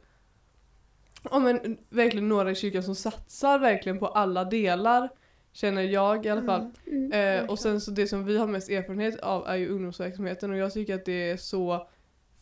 [1.32, 5.10] Ja men verkligen några i kyrkan som satsar verkligen på alla delar
[5.54, 6.72] Känner jag i alla fall.
[6.88, 7.12] Mm.
[7.12, 7.44] Mm.
[7.44, 10.58] Eh, och sen så det som vi har mest erfarenhet av är ju ungdomsverksamheten och
[10.58, 11.88] jag tycker att det är så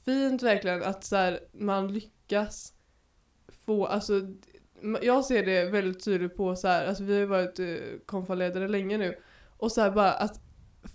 [0.06, 2.74] fint verkligen att så här, man lyckas
[3.66, 4.14] få, alltså
[5.02, 8.98] jag ser det väldigt tydligt på så här, alltså vi har varit eh, konfaledare länge
[8.98, 9.16] nu
[9.58, 10.42] och så här bara att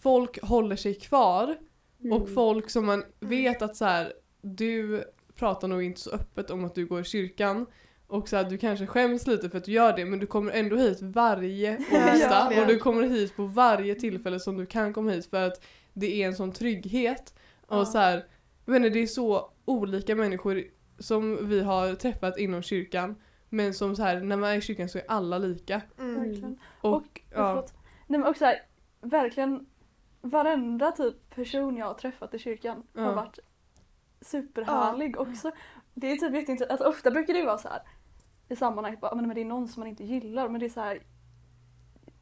[0.03, 1.57] folk håller sig kvar
[2.05, 2.13] Mm.
[2.23, 6.65] och folk som man vet att så här, du pratar nog inte så öppet om
[6.65, 7.67] att du går i kyrkan
[8.07, 10.53] och så här, du kanske skäms lite för att du gör det men du kommer
[10.53, 15.11] ändå hit varje onsdag och du kommer hit på varje tillfälle som du kan komma
[15.11, 17.35] hit för att det är en sån trygghet.
[17.69, 17.81] Ja.
[17.81, 18.25] Och så här,
[18.65, 20.65] jag inte, det är så olika människor
[20.99, 23.17] som vi har träffat inom kyrkan
[23.49, 25.81] men som så här, när man är i kyrkan så är alla lika.
[25.99, 26.57] Mm.
[26.81, 27.75] Och, Och- ja, Förlåt.
[28.07, 28.57] Nej men också här,
[29.03, 29.67] verkligen
[30.21, 33.03] varenda typ person jag har träffat i kyrkan Ja.
[33.03, 33.39] har varit
[34.21, 35.51] superhärlig också.
[35.95, 37.83] Det är typ jätteintressant, alltså ofta brukar det ju vara så här
[38.49, 40.71] i sammanhanget bara, men men det är någon som man inte gillar men det är
[40.71, 41.03] så här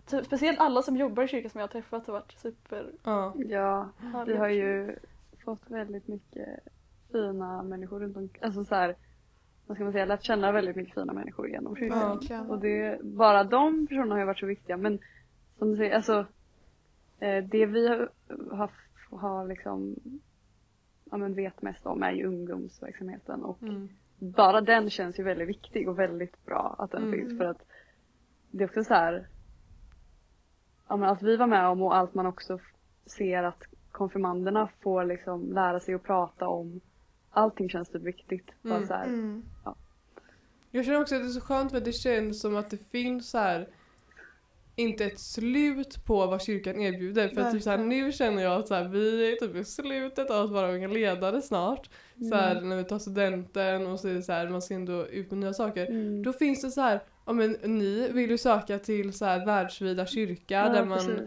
[0.06, 3.58] typ, speciellt alla som jobbar i kyrkan som jag har träffat har varit superhärliga.
[3.58, 3.88] ja.
[4.12, 4.98] Ja, vi har ju
[5.44, 6.48] fått väldigt mycket
[7.12, 8.44] fina människor runt omkring.
[8.44, 8.96] Alltså så här,
[9.66, 12.20] vad ska man säga, lärt känna väldigt mycket fina människor genom kyrkan.
[12.28, 12.40] Ja.
[12.40, 14.76] Och det, bara de personerna har ju varit så viktiga.
[14.76, 14.98] Men
[15.58, 16.26] som du säger, alltså
[17.42, 18.10] det vi har,
[18.52, 18.70] har,
[19.10, 19.96] har liksom
[21.10, 23.88] ja, men vet mest om är ju ungdomsverksamheten och Mm.
[24.18, 27.18] bara den känns ju väldigt viktig och väldigt bra att den Mm.
[27.20, 27.62] finns för att
[28.50, 29.28] det är också så här
[30.88, 32.58] ja, men att vi var med om och allt man också
[33.06, 36.80] ser att konfirmanderna får liksom lära sig att prata om
[37.30, 38.50] allting känns typ viktigt.
[38.62, 38.86] Bara Mm.
[38.88, 39.44] så här, Mm.
[40.70, 42.90] Jag känner också att det är så skönt för att det känns som att det
[42.90, 43.68] finns så här
[44.78, 47.28] inte ett slut på vad kyrkan erbjuder.
[47.28, 49.64] För att typ så här, nu känner jag att så här, vi är typ i
[49.64, 51.90] slutet av att vara unga ledare snart.
[52.30, 52.68] Så här, Mm.
[52.68, 55.38] när vi tar studenten och så är det så här, man ska ändå ut med
[55.40, 55.86] nya saker.
[55.86, 56.22] Mm.
[56.22, 60.06] Då finns det så här, ja men ni vill ju söka till så här världsvida
[60.06, 61.20] kyrka Ja, där man precis.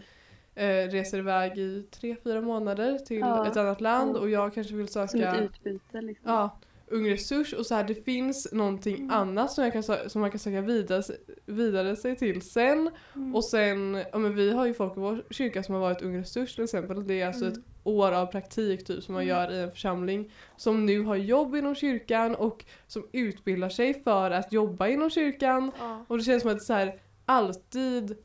[0.54, 3.46] eh, reser iväg i tre, fyra månader till Ja.
[3.46, 6.30] ett annat land och jag kanske vill Som söka ett utbyte liksom.
[6.32, 6.58] Ja,
[6.92, 9.10] Ung Resurs och så här, det finns någonting Mm.
[9.10, 11.02] annat som, jag kan, som man kan söka vidare,
[11.46, 12.90] vidare sig till sen.
[13.14, 13.34] Mm.
[13.34, 16.18] Och sen, ja men vi har ju folk i vår kyrka som har varit Ung
[16.20, 17.06] Resurs till exempel.
[17.06, 17.52] Det är alltså Mm.
[17.58, 19.36] ett år av praktik typ som man Mm.
[19.36, 20.32] gör i en församling.
[20.56, 25.72] Som nu har jobb inom kyrkan och som utbildar sig för att jobba inom kyrkan.
[25.78, 26.04] Ja.
[26.08, 26.92] Och det känns som att så här,
[27.26, 28.16] alltid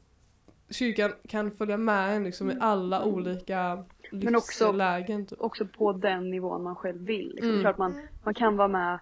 [0.69, 3.13] kyrkan kan följa med en liksom i alla Mm.
[3.15, 4.73] olika Men också-.
[5.07, 5.41] Typ.
[5.41, 7.27] Också på den nivån man själv vill.
[7.27, 7.43] Liksom.
[7.49, 7.55] Mm.
[7.55, 8.99] Det är klart man, man kan vara med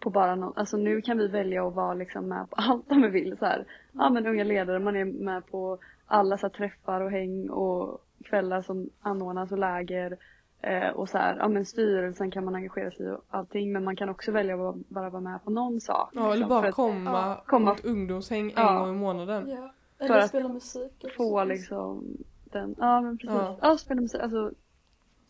[0.00, 3.02] på bara något, alltså nu kan vi välja att vara liksom med på allt om
[3.02, 3.36] vi vill.
[3.38, 3.64] Så här.
[3.92, 8.04] Ja men unga ledare, man är med på alla så här, träffar och häng och
[8.24, 10.16] kvällar som anordnas och läger.
[10.60, 13.84] Eh, och så här, ja men styrelsen kan man engagera sig i och allting men
[13.84, 16.10] man kan också välja att bara, bara vara med på någon sak.
[16.12, 18.78] Ja, eller liksom, bara för att komma, ja, komma- på ett ungdomshäng en Ja.
[18.78, 19.48] gång i månaden.
[19.50, 19.72] Ja.
[19.98, 20.92] Eller spela musik.
[21.04, 21.08] också.
[21.16, 22.16] få liksom
[22.52, 23.34] den, ja men precis.
[23.34, 23.58] Ja.
[23.62, 24.52] Ja, spela musik, alltså.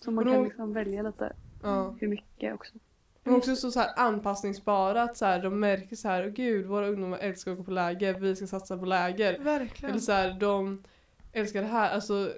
[0.01, 1.33] Så man då- kan liksom välja lite
[1.63, 1.95] Ja.
[2.01, 2.75] hur mycket också.
[3.25, 6.89] Men också så, så här anpassningsbara, att så här, de märker så här, gud våra
[6.89, 9.39] ungdomar älskar att gå på läger, vi ska satsa på läger.
[9.39, 9.91] Verkligen.
[9.91, 10.83] Eller så här, de
[11.33, 12.33] älskar det här, alltså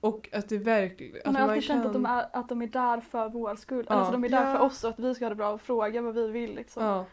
[0.00, 1.20] Och att det verkligen...
[1.32, 3.86] Man har alltid känt kan- att de, är, att de är där för vår skull.
[3.88, 3.94] Ja.
[3.94, 4.52] Alltså de är där Ja.
[4.52, 6.84] för oss och att vi ska ha det bra och fråga vad vi vill liksom.
[6.84, 7.04] Ja.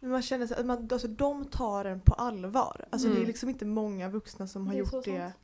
[0.00, 2.84] Men man känner sig, att man, alltså, de tar en på allvar.
[2.90, 3.22] Alltså, Det Mm.
[3.22, 5.20] är liksom inte många vuxna som har Det gjort det.
[5.20, 5.34] sant.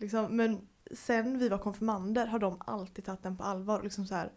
[0.00, 3.78] Liksom, men sen vi var konfirmander har de alltid tagit den på allvar.
[3.78, 4.32] Och liksom så här,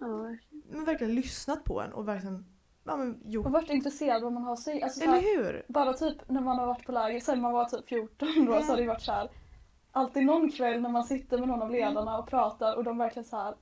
[0.00, 0.62] Ja, verkligen.
[0.70, 2.44] men verkligen lyssnat på en och verkligen
[2.84, 3.46] ja, men, gjort.
[3.46, 4.84] Och varit intresserad av vad man har att säga.
[4.84, 5.64] Alltså, så Eller här, hur?
[5.68, 8.66] bara typ när man har varit på läger, sen man var typ 14 då, så
[8.66, 9.30] har det ju varit så här.
[9.92, 13.24] Alltid någon kväll när man sitter med någon av ledarna och pratar och de verkligen
[13.24, 13.54] så här.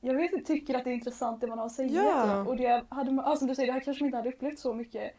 [0.00, 2.02] Jag vet inte, tycker att det är intressant det man har att säga.
[2.04, 2.38] Ja.
[2.38, 2.48] Typ.
[2.48, 4.58] Och det hade man, ja, som du säger, det här kanske man inte hade upplevt
[4.58, 5.14] så mycket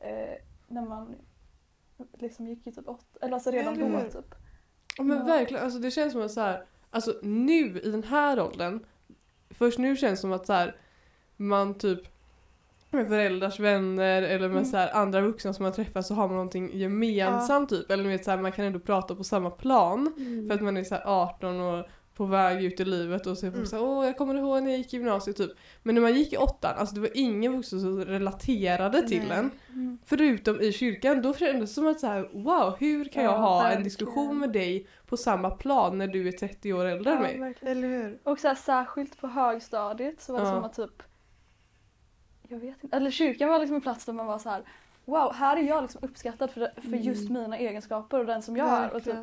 [0.00, 0.34] eh,
[0.68, 1.14] när man
[2.18, 4.34] liksom gick i typ åtta, eller alltså redan Eller då typ.
[5.00, 5.24] Ja, men Ja.
[5.24, 8.80] verkligen, alltså det känns som att så här, alltså nu i den här åldern,
[9.50, 10.76] först nu känns det som att så här,
[11.36, 12.00] man typ
[12.90, 14.64] med föräldrars vänner eller med Mm.
[14.64, 17.90] så här, andra vuxna som man träffar så har man någonting gemensamt typ.
[17.90, 20.12] Eller vet, så här, man kan ändå prata på samma plan.
[20.48, 21.86] För att man är så här 18 och
[22.20, 23.66] på väg ut i livet och så är folk Mm.
[23.66, 25.50] såhär åh jag kommer ihåg när jag gick i gymnasiet typ.
[25.82, 29.38] Men när man gick i åttan, alltså det var ingen vuxen som relaterade till Nej.
[29.38, 29.50] en.
[29.68, 29.98] Mm.
[30.04, 33.36] Förutom i kyrkan, då kändes det som att så här, wow hur kan jag Ja,
[33.36, 33.84] ha en verkligen.
[33.84, 37.38] diskussion med dig på samma plan när du är 30 år äldre än Ja, mig?
[37.38, 37.76] verkligen.
[37.78, 38.18] Eller hur?
[38.24, 40.54] Och så här, särskilt på högstadiet så var det Ja.
[40.54, 41.02] som att typ
[42.48, 44.62] Jag vet inte, eller kyrkan var liksom en plats där man var så här
[45.04, 47.42] Wow, här är jag liksom uppskattad för, för just Mm.
[47.42, 48.92] mina egenskaper och den som jag är.
[48.94, 49.14] Och, typ,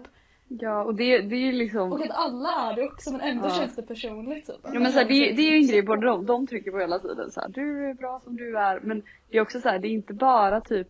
[0.50, 1.92] Ja, och det, det är ju liksom...
[1.94, 3.50] och att alla är det också men ändå Ja.
[3.50, 4.46] känns det personligt.
[4.46, 4.56] Typ.
[4.64, 6.80] Ja men så här, det, det är ju en grej, både de, de trycker på
[6.80, 8.80] hela tiden så här, du är bra som du är.
[8.80, 10.88] Men det är också så här, det är inte bara typ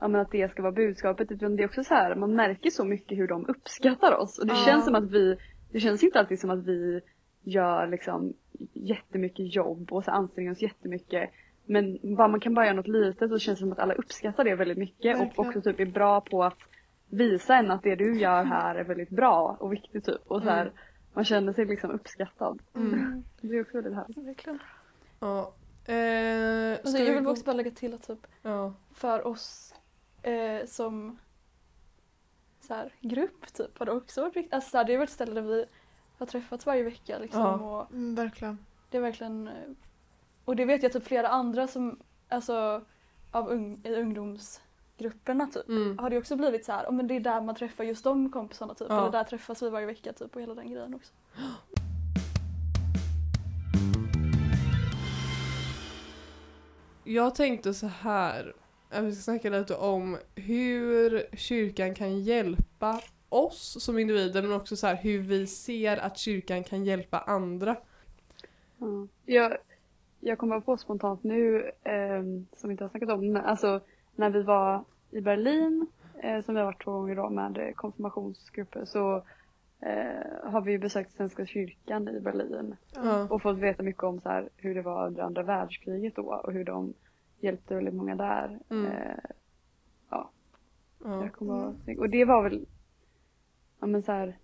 [0.00, 2.70] ja, men att det ska vara budskapet utan det är också så här, man märker
[2.70, 4.38] så mycket hur de uppskattar oss.
[4.38, 4.64] Och det Ja.
[4.66, 5.36] känns som att vi,
[5.72, 7.00] det känns inte alltid som att vi
[7.44, 8.32] gör liksom
[8.72, 11.30] jättemycket jobb och så anstränger oss jättemycket.
[11.66, 14.44] Men bara man kan bara göra något litet så känns det som att alla uppskattar
[14.44, 15.48] det väldigt mycket och Verkligen.
[15.48, 16.58] också typ är bra på att
[17.12, 20.26] visa en att det du gör här är väldigt bra och viktigt typ.
[20.30, 20.74] Och så här, Mm.
[21.12, 22.62] man känner sig liksom uppskattad.
[22.74, 23.24] Mm.
[23.40, 24.18] Det är också väldigt härligt.
[24.18, 24.58] Verkligen.
[25.20, 25.52] Ja.
[25.84, 28.74] Eh, Alltså, jag vi vill också bara lägga till att typ Ja.
[28.94, 29.74] för oss
[30.22, 31.18] eh, som
[32.60, 34.54] så här, grupp typ har det också varit viktigt.
[34.54, 35.64] Alltså, så här, det har varit ett ställe där vi
[36.18, 37.40] har träffats varje vecka liksom.
[37.40, 37.54] Ja.
[37.80, 38.58] Och Mm, verkligen.
[38.90, 39.54] det är verkligen eh,
[40.44, 41.98] och det vet jag typ flera andra som
[42.28, 42.84] alltså
[43.30, 43.94] av ung, i
[45.06, 45.98] ungdomsgrupperna typ Mm.
[45.98, 48.30] har det också blivit så här, oh, men det är där man träffar just de
[48.30, 48.86] kompisarna typ.
[48.90, 49.00] Ja.
[49.00, 51.12] Eller där träffas vi varje vecka typ och hela den grejen också.
[57.04, 58.52] Jag tänkte så här,
[58.90, 64.76] att vi ska snacka lite om hur kyrkan kan hjälpa oss som individer men också
[64.76, 67.76] så här hur vi ser att kyrkan kan hjälpa andra.
[68.78, 69.06] Ja.
[69.26, 69.56] Jag,
[70.20, 72.22] jag kommer på spontant nu, eh,
[72.56, 73.80] som vi inte har snackat om, alltså
[74.16, 75.86] när vi var i Berlin,
[76.22, 79.16] eh, som vi har varit två gånger då med konfirmationsgrupper, så
[79.80, 83.26] eh, har vi besökt Svenska kyrkan i Berlin Ja.
[83.30, 86.52] och fått veta mycket om så här, hur det var under andra världskriget då och
[86.52, 86.94] hur de
[87.40, 88.58] hjälpte väldigt många där.
[88.70, 88.86] Mm.
[88.86, 89.16] Eh,
[90.10, 90.30] Ja.
[91.32, 91.54] kommer
[91.86, 92.66] ihåg- Och det var väl,
[93.80, 94.38] ja men så här,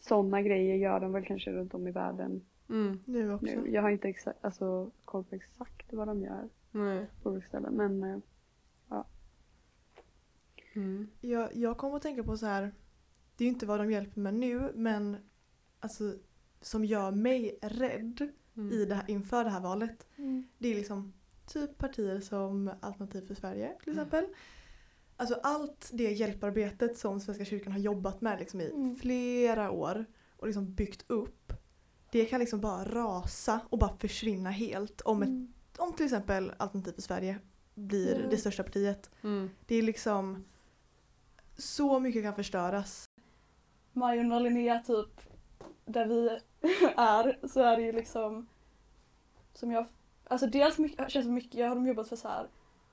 [0.00, 2.98] sådana grejer gör de väl kanske runt om i världen Mm.
[3.04, 3.46] Nu också.
[3.60, 3.70] nu.
[3.70, 7.06] Jag har inte exa- alltså, koll på exakt vad de gör Nej.
[7.22, 8.18] på olika ställen men eh,
[10.74, 11.08] Mm.
[11.20, 12.62] Jag, jag kommer att tänka på så här.
[13.36, 15.16] Det är ju inte vad de hjälper med nu men
[15.80, 16.14] alltså
[16.60, 18.72] som gör mig rädd Mm.
[18.72, 20.06] i det här, inför det här valet.
[20.58, 21.12] Det är liksom
[21.46, 24.02] typ partier som Alternativ för Sverige till Mm.
[24.04, 24.26] exempel.
[25.16, 28.96] Alltså allt det hjälparbetet som Svenska kyrkan har jobbat med liksom i Mm.
[28.96, 30.04] flera år
[30.36, 31.52] och liksom byggt upp.
[32.10, 35.52] Det kan liksom bara rasa och bara försvinna helt om, ett, Mm.
[35.78, 37.38] om till exempel Alternativ för Sverige
[37.74, 38.30] blir Mm.
[38.30, 39.10] det största partiet.
[39.22, 39.50] Mm.
[39.66, 40.44] Det är liksom
[41.56, 43.04] så mycket kan förstöras.
[43.92, 45.20] Majorna och Linnea typ
[45.84, 46.28] där vi
[46.96, 48.46] är så är det ju liksom
[49.54, 49.86] som jag
[50.28, 52.48] alltså dels mycket, känns det mycket, jag har de jobbat för så här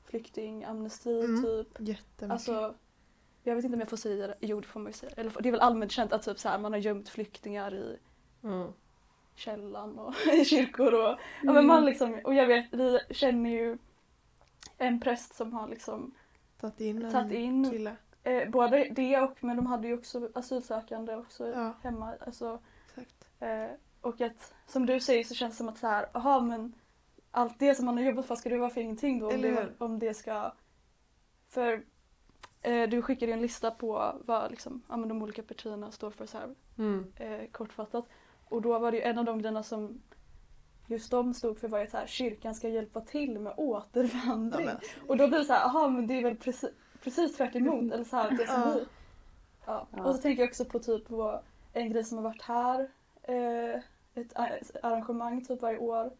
[0.06, 1.44] flyktingamnesti Mm.
[1.44, 1.68] typ.
[1.80, 2.32] Jättemycket.
[2.32, 2.76] Alltså
[3.44, 5.12] jag vet inte om jag får säga det, jo det får man ju säga.
[5.18, 7.98] Eller det är väl allmänt känt att typ så här, man har gömt flyktingar i
[8.42, 8.74] Ja.
[9.36, 13.78] källan och i kyrkor och ja, men man liksom, och jag vet vi känner ju
[14.78, 16.14] en präst som har liksom
[16.60, 17.96] tagit in en tagit in kille.
[18.24, 21.74] Eh, både det och men de hade ju också asylsökande också Ja.
[21.84, 22.14] hemma.
[22.26, 22.60] Alltså.
[23.40, 23.70] Eh,
[24.02, 26.74] och att som du säger så känns det som att så här, aha men
[27.32, 29.68] allt det som man har jobbat för ska det vara för ingenting då om, det,
[29.78, 30.52] om det ska...
[31.50, 31.84] För
[32.62, 36.12] eh, du skickade ju en lista på vad liksom, ja, men de olika partierna står
[36.12, 37.12] för så här Mm.
[37.16, 38.06] eh, kortfattat.
[38.50, 40.02] Och då var det ju en av de grejerna som
[40.88, 44.66] just de stod för var ju att kyrkan ska hjälpa till med Ja, återvandring.
[44.66, 46.70] men, Och då blir det så här, aha men det är väl precis,
[47.02, 47.94] precis tvärt emot.
[47.94, 48.74] Eller så här, det som Ja.
[48.74, 48.86] vi...
[49.66, 49.88] Ja.
[50.04, 51.40] Och så tänker jag också på typ vad
[51.74, 52.90] en grej som har varit här.
[53.24, 53.82] Eh,
[54.14, 54.36] ett
[54.84, 56.12] arrangemang typ varje år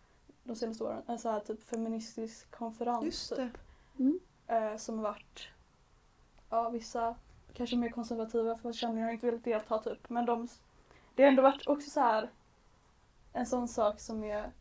[0.44, 1.04] de senaste åren.
[1.08, 3.06] En så här typ feministisk konferens.
[3.06, 3.58] Just typ.
[4.00, 4.20] Mm.
[4.48, 5.48] eh, som har varit,
[6.50, 7.16] ja vissa
[7.54, 10.10] kanske mer konservativa församlingar har inte velat delta typ.
[10.10, 10.48] Men de,
[11.16, 12.30] det har ändå varit också så här
[13.34, 14.52] en sån sak som är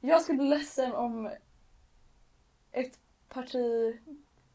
[0.00, 1.30] jag skulle bli ledsen om
[2.72, 2.98] ett
[3.28, 3.96] parti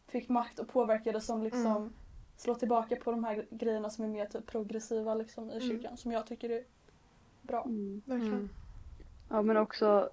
[0.09, 1.89] fick makt och påverkade som liksom Mm.
[2.37, 5.67] slår tillbaka på de här grejerna som är mer typ progressiva liksom i Mm.
[5.69, 6.63] kyrkan som jag tycker är
[7.41, 7.63] bra.
[7.65, 8.01] Mm.
[8.05, 8.33] Verkligen.
[8.33, 8.49] Mm.
[9.29, 10.09] Ja men också,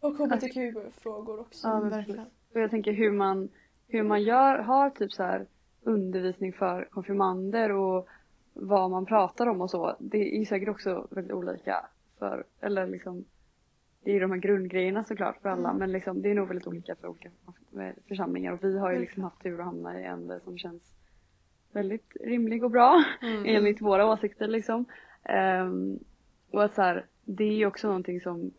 [0.00, 1.68] Och hbtq-frågor också.
[1.68, 2.26] Ja, verkligen.
[2.54, 3.48] och jag tänker hur man,
[3.88, 5.46] hur man gör, har typ så här
[5.82, 8.08] undervisning för konfirmander och
[8.52, 9.96] vad man pratar om och så.
[9.98, 11.86] Det är säkert också väldigt olika
[12.18, 13.24] för, eller liksom
[14.04, 15.78] det är ju de här grundgrejerna såklart för alla Mm.
[15.78, 17.30] men liksom, det är nog väldigt olika för olika
[18.08, 20.94] församlingar och vi har ju liksom haft tur att hamna i en som känns
[21.72, 23.44] väldigt rimlig och bra Mm.
[23.46, 24.84] enligt våra åsikter liksom.
[25.24, 25.98] Ehm,
[26.50, 28.50] och att så här, det är ju också någonting som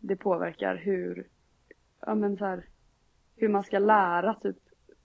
[0.00, 1.26] det påverkar hur,
[2.00, 2.64] ja men så här,
[3.36, 4.56] hur man ska lära typ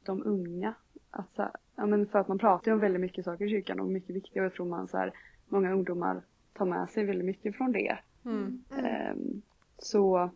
[0.06, 0.74] de unga.
[1.12, 3.50] Att så här, ja men för att man pratar ju om väldigt mycket saker i
[3.50, 5.12] kyrkan och mycket viktigt och jag tror man så här,
[5.50, 6.22] många ungdomar
[6.54, 7.98] tar med sig väldigt mycket från det.
[8.26, 8.64] Mm.
[8.78, 9.42] Mm.
[9.84, 10.30] Så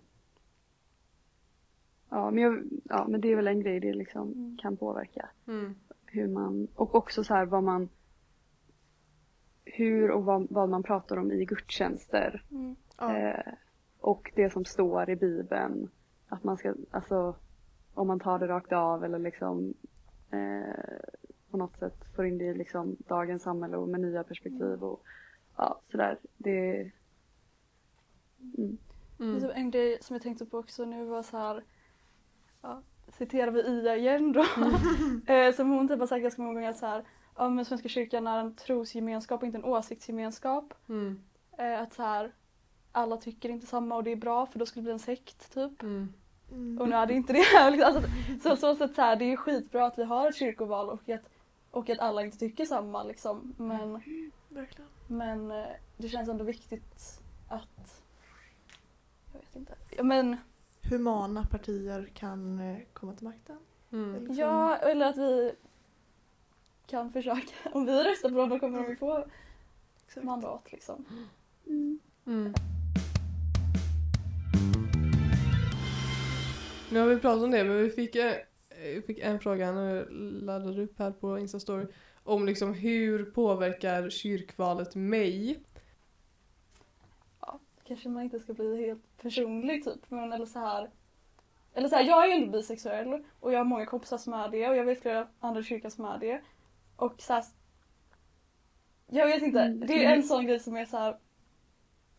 [2.09, 4.57] ja men, jag, ja men det är väl en grej det liksom Mm.
[4.61, 5.75] kan påverka Mm.
[6.05, 7.89] hur man, och också så här vad man
[9.65, 12.75] hur och vad, vad man pratar om i gudstjänster Mm.
[12.97, 13.17] Ja.
[13.17, 13.53] eh,
[13.99, 15.89] och det som står i bibeln
[16.27, 17.35] att man ska, alltså
[17.93, 19.73] om man tar det rakt av eller liksom
[20.31, 20.99] eh,
[21.51, 25.03] på något sätt får in det i liksom dagens samhälle och med nya perspektiv och
[25.57, 26.91] ja sådär det
[28.57, 28.77] mm.
[29.19, 29.41] Mm.
[29.41, 31.63] Typ En grej som jag tänkte på också nu var så här,
[32.61, 34.45] ja, citerar vi Ia igen då,
[35.33, 37.03] eh, som hon typ har sagt ganska många gånger att så här,
[37.35, 40.73] ja men Svenska kyrkan är en trosgemenskap och inte en åsiktsgemenskap.
[40.89, 41.21] Mm.
[41.57, 42.31] Eh, att så här,
[42.91, 45.53] alla tycker inte samma och det är bra för då skulle det bli en sekt
[45.53, 45.81] typ.
[45.81, 46.13] Mm.
[46.51, 46.81] Mm.
[46.81, 47.45] Och nu är det inte det.
[47.85, 48.03] Alltså,
[48.43, 51.29] så så sätt så här, det är skitbra att vi har ett kyrkoval och att,
[51.71, 53.53] och att alla inte tycker samma liksom.
[53.57, 53.93] Men,
[54.49, 54.89] Verkligen.
[55.07, 55.65] men eh,
[55.97, 58.03] det känns ändå viktigt att,
[59.35, 59.75] jag vet inte.
[59.97, 60.37] Ja, men
[60.81, 63.57] Humana partier kan eh, komma till makten.
[63.91, 64.13] Mm.
[64.13, 64.35] Liksom.
[64.35, 65.55] Ja, eller att vi
[66.87, 67.53] kan försöka.
[67.73, 69.25] Om vi röstar på dem då kommer de få
[70.07, 70.25] Exakt.
[70.25, 71.05] mandat liksom.
[71.67, 71.99] Mm.
[72.25, 72.53] Mm.
[76.91, 78.33] Nu har vi pratat om det men vi fick, eh,
[78.69, 80.07] vi fick en fråga när jag
[80.43, 81.87] laddade upp här på Instastory
[82.23, 85.59] om liksom hur påverkar kyrkvalet mig?
[87.87, 90.11] Kanske man inte ska bli helt personlig typ.
[90.11, 90.89] Men eller så här.
[91.73, 94.69] Eller så här, jag är ändå bisexuell och jag har många kompisar som är det
[94.69, 96.41] och jag vet flera andra i kyrkan som är det.
[96.95, 97.43] Och så här,
[99.07, 99.87] Jag vet inte, Mm.
[99.87, 101.17] det är en sån grej som är så här.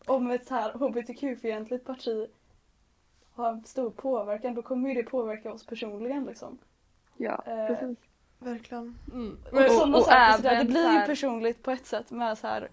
[0.05, 2.27] Om ett så här hbtq-fientligt parti
[3.31, 6.57] har en stor påverkan då kommer ju det påverka oss personligen liksom.
[7.17, 7.97] ja Eh, precis
[8.39, 8.97] Verkligen.
[9.13, 9.37] Mm.
[9.51, 12.37] Och, sådana och saker, så där, det även blir ju personligt på ett sätt med
[12.37, 12.69] så här.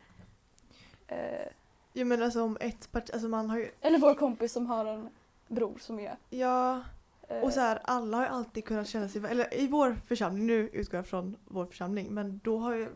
[1.07, 1.49] Eh,
[1.97, 4.85] Jo men alltså om ett parti, alltså man har ju, eller vår kompis som har
[4.85, 5.09] en
[5.49, 6.83] bror som är ja
[7.29, 10.47] eh, och så här, alla har ju alltid kunnat känna sig, eller i vår församling,
[10.47, 12.89] nu utgår jag från vår församling, men då har ju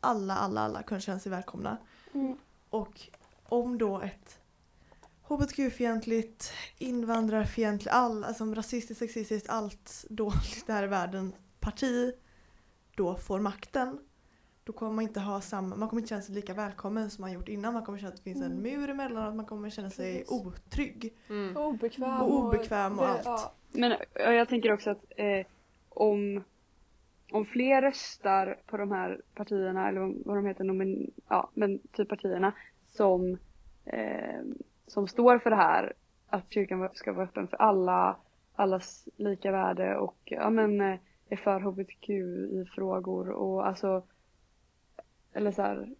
[0.00, 1.76] alla, alla, alla kunnat känna sig välkomna.
[2.12, 2.36] mm,
[2.70, 3.00] Och
[3.48, 4.38] om då ett
[5.28, 12.12] hbtq-fientligt, invandrarfientligt, all, alltså rasistiskt, sexistiskt, allt dåligt här i världen parti
[12.94, 13.98] då får makten
[14.64, 17.32] då kommer man inte ha samma, man kommer inte känna sig lika välkommen som man
[17.32, 17.74] gjort innan.
[17.74, 18.62] Man kommer känna att det finns en Mm.
[18.62, 20.30] mur emellan och att man kommer känna sig Precis.
[20.46, 21.14] otrygg.
[21.28, 21.56] mm.
[21.56, 22.20] och obekväm.
[22.22, 23.24] Och obekväm och det- allt.
[23.24, 25.46] Ja, Men ja, jag tänker också att eh,
[25.88, 26.44] om,
[27.32, 32.08] om fler röstar på de här partierna, eller vad de heter, nomin, ja, men typ
[32.08, 32.52] partierna
[32.86, 33.38] som,
[33.84, 34.40] eh,
[34.86, 35.92] som står för det här,
[36.26, 38.16] att kyrkan ska vara öppen för alla,
[38.54, 40.98] allas lika värde och ja, men, eh,
[41.28, 44.02] är för hbtqi-frågor och alltså,
[45.32, 45.94] eller så här,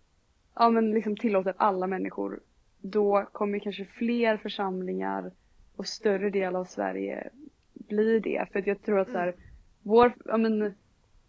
[0.54, 2.40] ja men liksom tillåter alla människor,
[2.80, 5.32] då kommer kanske fler församlingar
[5.76, 7.30] och större del av Sverige
[7.72, 8.46] blir det.
[8.52, 9.34] För att jag tror att så här,
[9.82, 10.74] vår, ja men,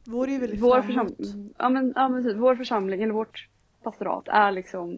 [0.06, 1.18] Vår är väldigt vår, framåt.
[1.18, 3.50] försam, ja, men, ja, men typ, vår församling eller vårt
[3.84, 4.98] pastorat är liksom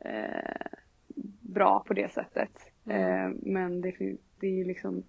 [0.00, 0.66] eh,
[1.40, 2.50] bra på det sättet.
[2.84, 3.00] Mm.
[3.00, 5.02] Eh, men det, det är ju liksom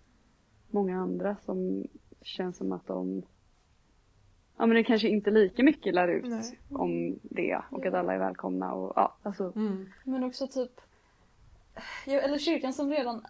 [0.69, 1.87] många andra som
[2.21, 3.23] känns som att de
[4.61, 6.59] Ja men det kanske inte lika mycket lär ut Nej.
[6.69, 9.89] om det och att alla är välkomna och ja alltså Mm.
[10.03, 10.81] men också typ,
[12.05, 13.25] eller kyrkan som redan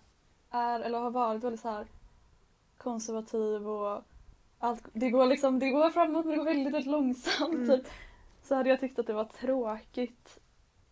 [0.50, 1.86] är eller har varit väldigt så här
[2.78, 4.04] konservativ och
[4.60, 7.68] allt, det går liksom, det går framåt men det går väldigt, väldigt långsamt Mm.
[7.68, 7.88] typ.
[8.44, 10.40] så hade jag tyckt att det var tråkigt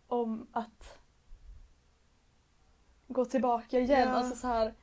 [0.06, 0.98] om att
[3.08, 4.08] gå tillbaka igen.
[4.08, 4.14] Ja.
[4.14, 4.74] Alltså så här,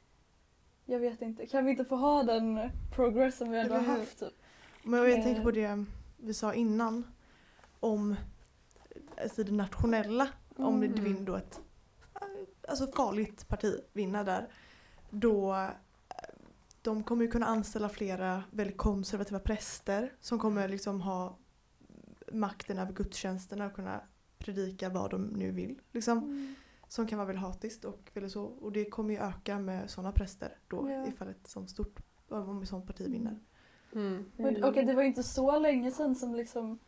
[0.86, 4.20] jag vet inte, kan vi inte få ha den progress som vi ändå har haft?
[4.20, 4.34] Typ?
[4.88, 5.24] Men jag Eh.
[5.24, 5.86] tänker på det
[6.18, 7.04] vi sa innan
[7.80, 8.16] om
[9.22, 10.28] alltså det nationella.
[10.56, 11.04] Om det Mm.
[11.04, 11.62] vinner då ett
[12.68, 14.48] alltså farligt parti vinner där.
[15.10, 15.70] Då eh,
[16.82, 21.38] de kommer ju kunna anställa flera väldigt konservativa präster som kommer liksom ha
[22.34, 24.02] makten över gudstjänsterna och kunna
[24.38, 25.80] predika vad de nu vill.
[25.92, 26.56] Liksom,
[26.88, 28.44] som kan vara väldigt hatiskt och väldigt så.
[28.44, 31.08] Och det kommer ju öka med sådana präster då Ja.
[31.08, 33.40] ifall ett sånt stort, om ett sånt parti vinner.
[33.96, 34.26] Mm.
[34.38, 36.80] Och, och det var ju inte så länge sedan som liksom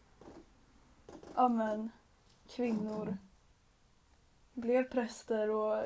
[1.36, 1.89] ja men
[2.56, 3.18] kvinnor
[4.54, 5.84] blev präster och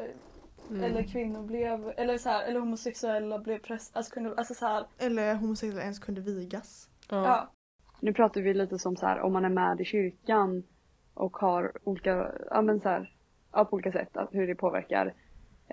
[0.69, 0.83] Mm.
[0.83, 4.85] eller kvinnor blev eller så här, eller homosexuella blev präster alltså, kunde, alltså så här,
[4.97, 6.89] Eller homosexuella ens kunde vigas.
[7.09, 7.25] ja.
[7.25, 7.51] ja.
[7.99, 10.63] Nu pratar vi lite som så här om man är med i kyrkan
[11.13, 13.15] och har olika, ja men så här,
[13.51, 15.13] ja, på olika sätt, att hur det påverkar.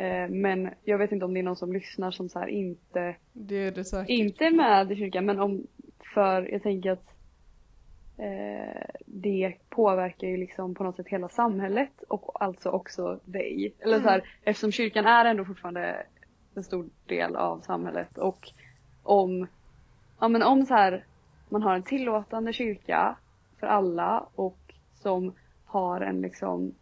[0.00, 3.16] Eh, men jag vet inte om det är någon som lyssnar som så här inte,
[3.32, 5.66] Det är det inte är med i kyrkan men om,
[6.14, 7.06] för jag tänker att
[8.18, 13.74] eh, det påverkar ju liksom på något sätt hela samhället och alltså också dig.
[13.78, 16.06] Eller så här, eftersom kyrkan är ändå fortfarande
[16.54, 18.52] en stor del av samhället och
[19.02, 19.46] om,
[20.20, 21.04] ja men om så här
[21.48, 23.16] man har en tillåtande kyrka
[23.58, 25.34] för alla och som
[25.64, 26.74] har en liksom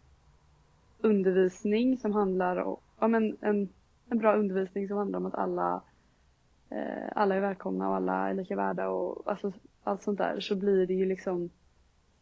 [1.01, 3.69] undervisning som handlar om, ja men en,
[4.09, 5.81] en bra undervisning som handlar om att alla
[6.69, 10.55] eh, alla är välkomna och alla är lika värda och alltså, allt sånt där så
[10.55, 11.49] blir det ju liksom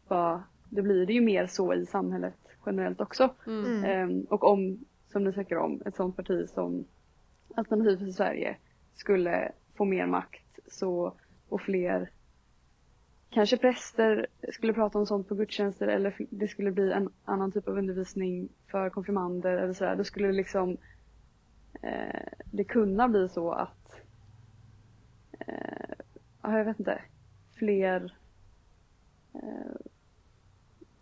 [0.08, 2.34] bara, det blir det ju mer så i samhället
[2.66, 3.34] generellt också.
[3.46, 3.84] Mm.
[3.84, 4.78] Ehm, och om,
[5.12, 6.84] som ni snackar om, ett sånt parti som
[7.56, 8.56] Alternativ för Sverige
[8.94, 11.14] skulle få mer makt så,
[11.48, 12.10] och fler
[13.30, 17.68] kanske präster skulle prata om sånt på gudstjänster eller det skulle bli en annan typ
[17.68, 19.96] av undervisning för konfirmander eller sådär.
[19.96, 20.76] Då skulle det liksom
[21.82, 23.92] eh, det kunna bli så att
[25.38, 25.94] eh,
[26.42, 27.02] ja, jag vet inte,
[27.58, 28.14] fler
[29.34, 29.86] eh,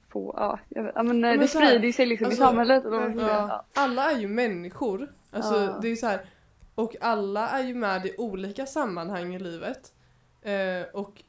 [0.08, 2.84] få, ja, vet, ja men, eh, men det här, sprider sig liksom alltså, i samhället.
[2.84, 3.28] Verkligen.
[3.28, 3.64] ja.
[3.74, 5.12] Alla är ju människor.
[5.30, 5.78] Alltså, Ja.
[5.82, 6.20] det är så här,
[6.74, 9.92] och alla är ju med i olika sammanhang i livet.
[10.42, 11.22] Eh, och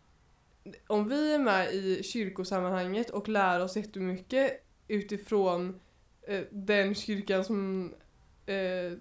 [0.87, 5.79] om vi är med i kyrkosammanhanget och lär oss jättemycket utifrån
[6.27, 7.93] eh, den kyrkan som
[8.45, 8.97] eh,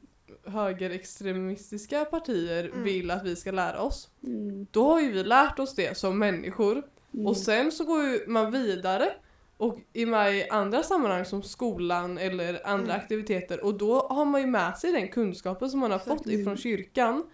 [0.53, 2.83] högerextremistiska partier Mm.
[2.83, 4.09] vill att vi ska lära oss.
[4.27, 6.83] Mm, Då har ju vi lärt oss det som människor.
[7.15, 7.27] mm.
[7.27, 9.13] Och sen så går ju man vidare
[9.57, 12.97] och är med i andra sammanhang som skolan eller andra Mm.
[12.97, 16.57] aktiviteter och då har man ju med sig den kunskapen som man har fått ifrån
[16.57, 17.25] kyrkan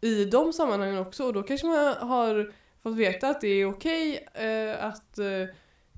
[0.00, 2.52] i de sammanhangen också och då kanske man har
[2.84, 5.26] fått veta att det är okej eh, att eh,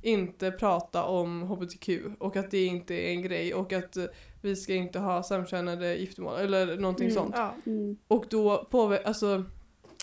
[0.03, 4.05] inte prata om HBTQ och att det inte är en grej och att eh,
[4.43, 7.15] vi ska inte ha samkönade giftermål eller någonting Mm.
[7.17, 7.35] sånt.
[7.39, 7.55] Ja.
[7.67, 7.97] Mm.
[8.09, 9.45] Och då påverkar, alltså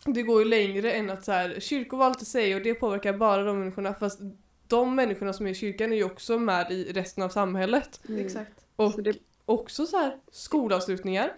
[0.06, 3.44] det går ju längre än att så här, kyrkoval till sig och det påverkar bara
[3.44, 4.20] de människorna fast
[4.68, 8.02] de människorna som är i kyrkan är ju också med i resten av samhället.
[8.10, 8.26] Mm.
[8.26, 8.66] Exakt.
[8.76, 11.34] Och det, också så här skolavslutningar.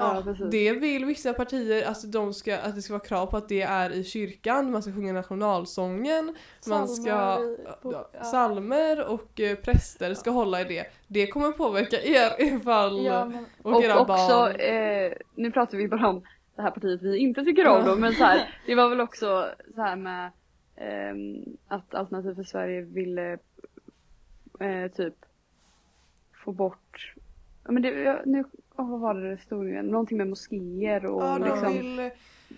[0.00, 0.22] Ja.
[0.50, 3.62] Det vill vissa partier alltså de ska, att det ska vara krav på att det
[3.62, 6.36] är i kyrkan, man ska sjunga nationalsången,
[6.68, 7.08] man ska
[7.82, 10.86] ja, psalmer och eh, präster ska hålla i det.
[11.06, 14.56] Det kommer påverka er ifall, Ja, men, och, Och era också, barn.
[14.60, 16.22] eh, nu pratar vi bara om
[16.56, 19.48] det här partiet vi inte tycker om då, men så här, det var väl också
[19.74, 20.30] så här med
[20.76, 23.38] ehm, att Alternativ för Sverige ville
[24.60, 25.14] eh, typ
[26.44, 27.14] få bort,
[27.64, 28.44] ja, men det, ja, nu,
[28.80, 29.86] åh, vad var det det stod igen?
[29.86, 31.72] Någonting med moskéer och Ja, de liksom.
[31.72, 31.96] vill,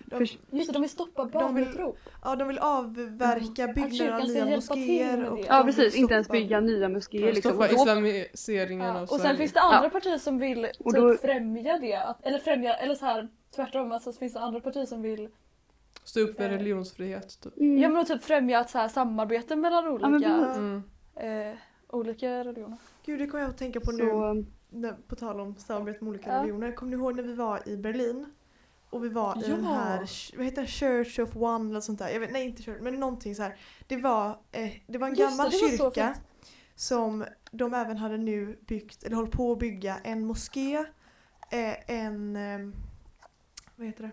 [0.05, 1.97] de, Förs- just det, de vill stoppa barnutrop.
[2.23, 5.29] ja, de vill avverka Att byggnader av nya moskéer.
[5.29, 7.51] Och Ja precis, inte ens bygga nya moskéer liksom.
[7.51, 9.89] Stoppa då, islamiseringen Ja, av och sen finns det andra Ja.
[9.89, 11.95] partier som vill typ Och då- främja det.
[11.95, 15.29] Att, eller främja, eller så här tvärtom, alltså så finns det andra partier som vill
[16.05, 16.49] Stå upp för Eh.
[16.49, 17.41] religionsfrihet.
[17.43, 17.57] Typ.
[17.57, 20.57] mm, Ja men typ främja ett så här samarbete mellan olika, men precis.
[20.57, 20.83] Mm.
[21.51, 21.57] eh,
[21.89, 22.77] olika religioner.
[23.05, 24.45] Gud, det kommer jag att tänka på nu.
[24.73, 26.37] När, på tal om samarbete med olika Ja.
[26.37, 26.71] religioner.
[26.71, 28.25] Kommer ni ihåg när vi var i Berlin?
[28.89, 29.55] Och vi var i Ja.
[29.55, 32.09] den här, vad heter den, Church of One eller sånt där.
[32.09, 33.55] Jag vet, nej inte Church, men någonting så här.
[33.87, 36.15] Det var, eh, det var en Just det, gammal det så kyrka
[36.75, 40.75] som de även hade nu byggt, eller håller på att bygga en moské,
[41.51, 42.59] eh, en, eh,
[43.75, 44.11] vad heter det?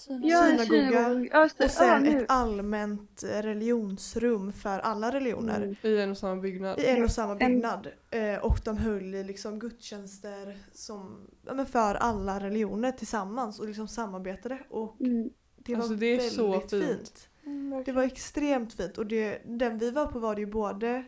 [0.00, 1.28] Synagoga.
[1.32, 1.44] Ja.
[1.64, 5.56] Och sen ja, ett allmänt religionsrum för alla religioner.
[5.62, 5.76] Mm.
[5.82, 6.78] I en och samma byggnad.
[6.80, 7.88] I en och samma byggnad.
[8.10, 13.88] Eh, och de höll i liksom gudstjänster som, ja, för alla religioner tillsammans och liksom
[13.88, 14.58] samarbetade.
[14.70, 15.30] Och Mm.
[15.56, 16.70] det var Alltså, det är väldigt så fint.
[16.70, 17.28] fint.
[17.46, 21.04] Mm, Det var extremt fint och det, den vi var på var det ju både,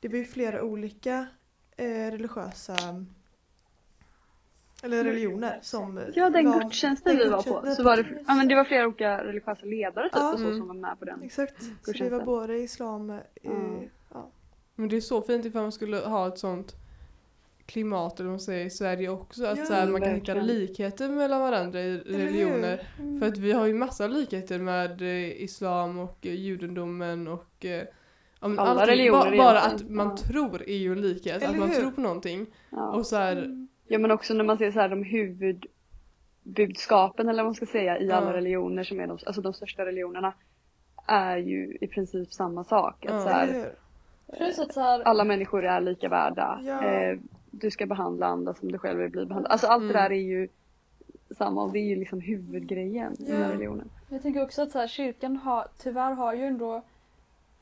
[0.00, 1.26] det var ju flera olika
[1.76, 2.76] eh, religiösa
[4.82, 7.66] eller religioner som Ja, den var, gudstjänsten den vi var på.
[7.76, 10.32] Så var det, ja, men det var flera olika religiösa ledare typ Ja.
[10.32, 10.58] och så Mm.
[10.58, 11.22] som var med på den.
[11.22, 13.88] Exakt, så det var både islam, eh, Mm.
[14.14, 14.28] ja.
[14.74, 16.74] Men det är så fint ifall man skulle ha ett sånt
[17.66, 19.44] klimat eller man säger i Sverige också.
[19.46, 20.36] Att Ja, så här, man kan verkligen.
[20.40, 22.88] hitta likheter mellan varandra i religioner.
[22.98, 23.20] Mm.
[23.20, 27.82] För att vi har ju massa likheter med eh, islam och eh, judendomen och eh,
[28.40, 28.86] Alla allting.
[28.86, 30.16] religioner Ba- bara att man Ja.
[30.16, 31.36] tror är ju en likhet.
[31.42, 31.76] Eller att man hur?
[31.80, 32.46] tror på någonting.
[32.70, 32.86] Ja.
[32.90, 33.67] Och så här, Mm.
[33.88, 35.02] Ja men också när man ser så här de
[36.44, 38.14] huvudbudskapen eller vad man ska säga i Ja.
[38.16, 40.32] alla religioner som är de, alltså de största religionerna
[41.06, 43.06] är ju i princip samma sak.
[43.06, 43.22] Att Ja.
[43.22, 43.72] så här,
[44.62, 46.60] att så här, alla människor är lika värda.
[46.64, 46.84] Ja.
[46.84, 47.18] Eh,
[47.50, 49.52] du ska behandla andra som du själv vill bli behandlad.
[49.52, 49.92] Alltså allt Mm.
[49.92, 50.48] det där är ju
[51.38, 53.52] samma och det är ju liksom huvudgrejen i den här Ja.
[53.52, 53.90] religionen.
[54.08, 56.82] Jag tänker också att så här, kyrkan har, tyvärr har ju ändå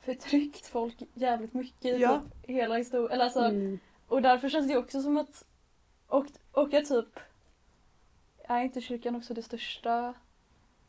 [0.00, 2.20] förtryckt folk jävligt mycket i Ja.
[2.20, 3.12] typ hela historien.
[3.12, 3.78] Eller alltså, Mm.
[4.08, 5.44] Och därför känns det också som att,
[6.06, 7.20] och, och jag typ,
[8.44, 10.14] är inte kyrkan också det största,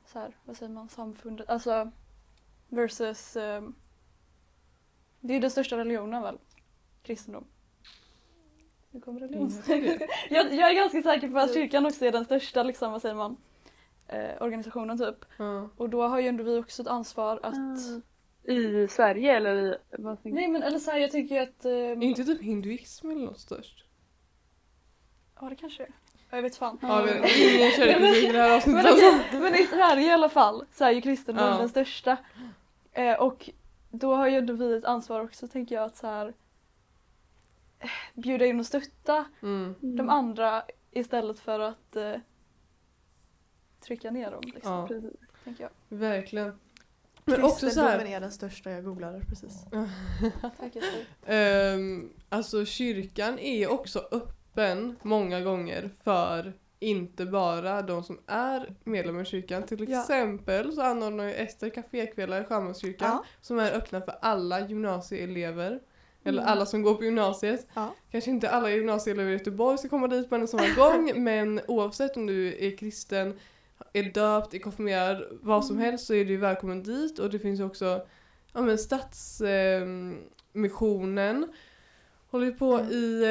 [0.06, 1.92] så här, vad säger man, samfundet, alltså
[2.70, 3.76] versus, ehm,
[5.20, 6.38] det är den största religionen väl?
[7.04, 7.46] Kristendom.
[8.92, 9.52] Nu kommer religion.
[9.68, 10.00] Mm,
[10.30, 13.16] jag, jag är ganska säker på att kyrkan också är den största, liksom, vad säger
[13.16, 13.38] man,
[14.08, 15.26] eh, organisationen typ.
[15.38, 15.70] ja.
[15.78, 18.02] Och då har ju ändå vi också ett ansvar att, Mm.
[18.44, 19.78] I Sverige eller i...
[19.98, 22.42] Vad tänker nej men eller så här, jag tycker ju att, ehm, Är inte typ
[22.42, 23.87] hinduism eller något störst?
[25.42, 25.90] Ja det kanske är.
[26.30, 26.78] Jag vet fan.
[26.82, 29.38] Ja, vi ingen i det här avsnittet Men, alltså.
[29.40, 31.58] men i Sverige i alla fall så är ju kristendom Ja.
[31.58, 32.18] den största.
[32.92, 33.50] Eh, och
[33.92, 36.34] då har ju ändå vi ett ansvar också tänker jag att så här
[37.80, 39.76] eh, bjuda in och stötta Mm.
[39.82, 42.14] de andra istället för att eh,
[43.80, 44.42] trycka ner dem.
[44.46, 45.14] Liksom, Ja, Precis.
[45.44, 45.98] tänker jag.
[45.98, 46.60] verkligen.
[47.26, 48.16] Men också så Kristendomen här.
[48.16, 49.66] är den största, jag googlade precis.
[50.42, 50.76] Tack.
[51.26, 54.37] Ehm, alltså kyrkan är också öppen
[55.02, 59.64] många gånger för inte bara de som är medlemmar i kyrkan.
[59.64, 60.02] Till Ja.
[60.02, 63.24] exempel så anordnar ju Ester kafékvällar i Sjömanskyrkan Ja.
[63.42, 65.80] som är öppna för alla gymnasieelever.
[66.24, 66.52] Eller Mm.
[66.54, 67.68] alla som går på gymnasiet.
[67.74, 67.94] Ja.
[68.12, 72.18] Kanske inte alla gymnasieelever i Göteborg ska komma dit på en samma gång men oavsett
[72.18, 73.40] om du är kristen,
[73.94, 77.60] är döpt, är konfirmerad, vad som helst så är du välkommen dit och det finns
[77.60, 78.06] ju också
[78.54, 81.50] ja, men Stadsmissionen eh,
[82.32, 82.92] håller på Mm.
[82.92, 83.24] i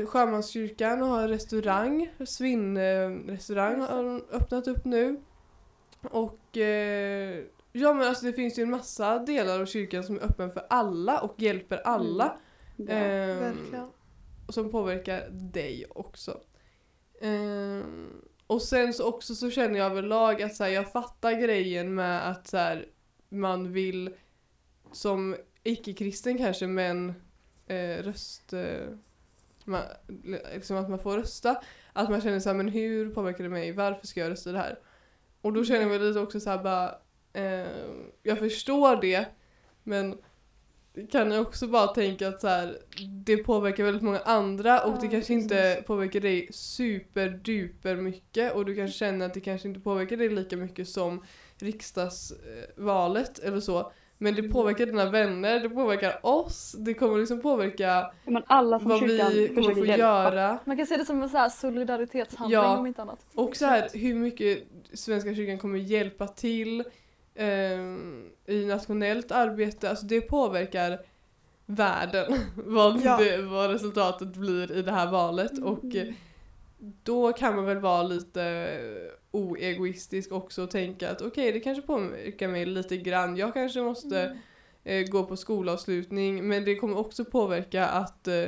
[0.00, 5.20] eh, Sjömanskyrkan och har en restaurang, Svinn-restaurang eh, har de öppnat upp nu.
[6.02, 10.24] Och eh, ja men alltså det finns ju en massa delar av kyrkan som är
[10.24, 12.38] öppen för alla och hjälper alla.
[12.76, 12.84] Ja.
[12.92, 13.88] Ehm, Verkligen.
[14.48, 16.40] som påverkar dig också.
[17.20, 18.10] Ehm,
[18.46, 22.30] och sen så också så känner jag överlag att så här, jag fattar grejen med
[22.30, 22.86] att så här,
[23.28, 24.14] man vill
[24.92, 27.14] som icke-kristen kanske men
[27.66, 28.52] eh, röst...
[28.52, 28.88] Eh,
[29.64, 29.82] man,
[30.54, 31.60] liksom att man får rösta.
[31.92, 33.72] Att man känner så här, men hur påverkar det mig?
[33.72, 34.78] Varför ska jag rösta det här?
[35.40, 36.98] Och då känner jag väl lite också så här bara,
[37.32, 37.68] eh,
[38.22, 39.26] jag förstår det
[39.82, 40.18] men
[41.10, 42.78] kan jag också bara tänka att så här,
[43.24, 48.64] det påverkar väldigt många andra och Ja, det kanske inte påverkar dig superduper mycket och
[48.64, 51.24] du kanske känner att det kanske inte påverkar dig lika mycket som
[51.58, 53.92] riksdagsvalet eller så.
[54.18, 58.78] Men det påverkar dina vänner, det påverkar oss, det kommer liksom påverka Ja, men alla
[58.80, 59.96] som vad vi kommer få hjälpa.
[59.96, 60.58] göra.
[60.64, 62.76] Man kan se det som en så här solidaritetshandling Ja.
[62.78, 63.18] om inte annat.
[63.34, 64.62] Och så här, hur mycket
[64.92, 66.84] Svenska kyrkan kommer hjälpa till
[67.34, 70.98] ehm, i nationellt arbete, alltså det påverkar
[71.66, 73.16] världen vad, Ja.
[73.16, 75.64] det, vad resultatet blir i det här valet Mm.
[75.64, 76.14] och eh,
[77.02, 78.68] då kan man väl vara lite
[79.30, 84.20] oegoistisk också och tänka att okej det kanske påverkar mig lite grann, jag kanske måste
[84.20, 84.38] Mm.
[85.04, 88.44] eh, gå på skolavslutning men det kommer också påverka att eh,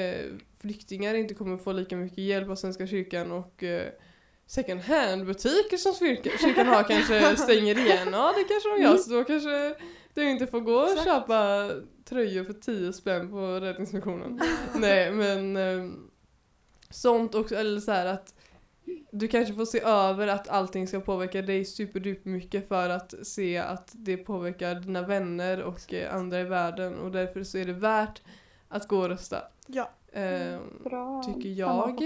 [0.00, 0.26] eh,
[0.60, 3.86] flyktingar inte kommer få lika mycket hjälp av Svenska kyrkan och eh,
[4.46, 8.08] second hand butiker som kyrkan, har kanske stänger igen.
[8.12, 9.74] Ja det kanske de gör så då kanske
[10.14, 11.04] du inte får gå och Exakt.
[11.04, 11.70] köpa
[12.04, 14.40] tröjor för 10 spänn på Räddningsmissionen.
[14.74, 15.90] Nej men eh,
[16.92, 18.34] sånt också, eller så här att
[19.10, 23.58] du kanske får se över att allting ska påverka dig superduper mycket för att se
[23.58, 27.72] att det påverkar dina vänner och eh, andra i världen och därför så är det
[27.72, 28.22] värt
[28.68, 29.42] att gå och rösta.
[29.66, 29.90] Ja.
[30.12, 31.98] Eh, Bra Tycker jag.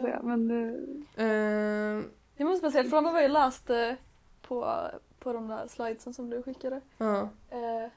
[0.00, 0.20] säga.
[0.22, 0.78] Men det,
[1.24, 2.04] eh,
[2.36, 3.96] Jag måste bara säga, från vad jag läste
[4.42, 4.76] på,
[5.18, 6.80] på de där slidesen som du skickade.
[6.98, 7.28] ja.
[7.50, 7.90] Eh,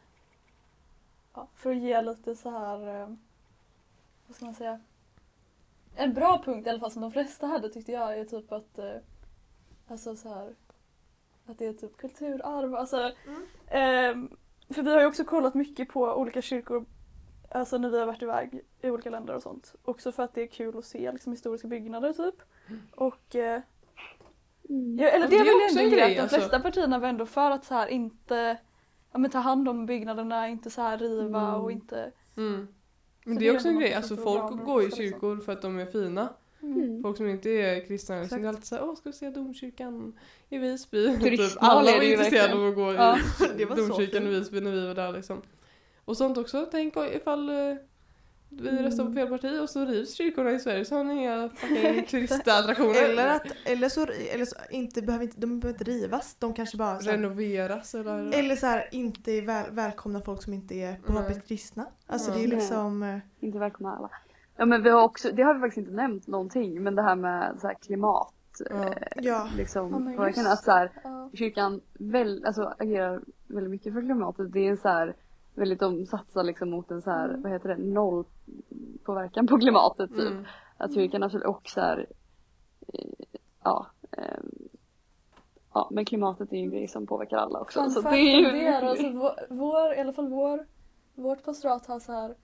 [1.33, 3.09] ja, för att ge lite så här, eh,
[4.27, 4.79] vad ska man säga?
[5.97, 8.79] En bra punkt i alla fall som de flesta hade tyckte jag är typ att,
[8.79, 8.95] eh,
[9.87, 10.55] alltså så här,
[11.45, 12.75] att det är typ kulturarv.
[12.75, 13.45] Alltså, Mm.
[13.67, 14.29] ehm,
[14.69, 16.85] för vi har ju också kollat mycket på olika kyrkor
[17.49, 19.75] Alltså när vi har varit iväg i olika länder och sånt.
[19.83, 22.35] Också för att det är kul att se liksom, historiska byggnader typ.
[22.95, 23.61] Och eh,
[24.69, 24.99] Mm.
[24.99, 26.35] Ja, eller det, det är väl också en grej, att de alltså.
[26.37, 28.57] flesta partierna var ändå för att så här inte
[29.11, 31.61] ja, men ta hand om byggnaderna, inte så här riva Mm.
[31.61, 32.11] och inte...
[32.37, 32.67] Mm.
[33.27, 35.03] Men det det är är också en grej, alltså folk går i liksom.
[35.03, 36.29] kyrkor för att de är fina.
[36.61, 37.01] Mm.
[37.01, 38.41] Folk som inte är kristna liksom, Exakt.
[38.41, 40.19] det är alltid såhär, åh ska vi se domkyrkan
[40.49, 41.17] i Visby?
[41.21, 43.17] typ, alla är var intresserade av att gå Ja.
[43.57, 44.29] i domkyrkan i.
[44.29, 45.41] Visby när vi var där liksom.
[46.05, 47.75] Och sånt också, tänk ifall eh,
[48.49, 48.83] vi Mm.
[48.83, 52.05] röstar på fel parti och så rivs kyrkorna i Sverige så har ni inga fucking
[52.09, 53.03] turistattraktioner.
[53.03, 56.77] Eller, att, eller så, eller så inte, behöver inte, de behöver inte rivas, de kanske
[56.77, 58.33] bara så här, Renoveras eller...
[58.39, 61.41] Eller så här, inte är väl, välkomna folk som inte är på något Nej.
[61.47, 61.85] kristna.
[62.07, 62.39] Alltså Nej.
[62.39, 63.03] det är liksom...
[63.03, 64.09] eh, Inte välkomna alla.
[64.57, 67.15] Ja men vi har också, det har vi faktiskt inte nämnt någonting, men det här
[67.15, 68.33] med så här klimat.
[68.69, 68.85] Ja.
[68.85, 69.47] Eh, Ja.
[69.57, 70.91] liksom, men påverkan, just att så här,
[71.37, 74.51] kyrkan väl, alltså, agerar väldigt mycket för klimatet.
[74.53, 75.15] Det är så här,
[75.57, 77.41] väldigt, de satsar liksom mot en så här, Mm.
[77.41, 78.25] vad heter det, noll
[79.03, 80.31] påverkan på klimatet typ.
[80.31, 80.45] Mm.
[80.77, 82.07] Att kyrkan absolut och så här,
[82.93, 84.51] eh, ja, ehm,
[85.73, 87.79] ja men klimatet är ju en grej som påverkar alla också.
[87.81, 90.65] Fun så det är ju det är alltså vår, vår, i alla fall vår,
[91.15, 92.35] vårt pastorat har så här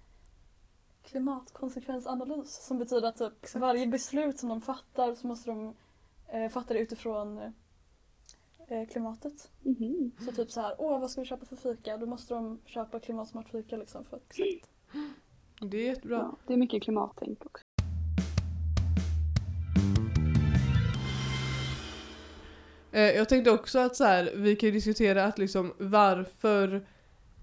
[1.04, 5.76] klimatkonsekvensanalys som betyder att typ varje beslut som de fattar så måste de
[6.28, 7.54] eh, fatta det utifrån
[8.68, 9.52] eh, klimatet.
[9.62, 10.12] Mhm.
[10.26, 11.98] Så typ så här, åh vad ska vi köpa för fika?
[11.98, 14.34] Då måste de köpa klimatsmart fika liksom för att
[15.62, 16.18] Det är jättebra.
[16.18, 17.64] ja, det är mycket klimattänk också.
[22.92, 26.88] Eh, Jag tänkte också att så här, vi kan ju diskutera att liksom varför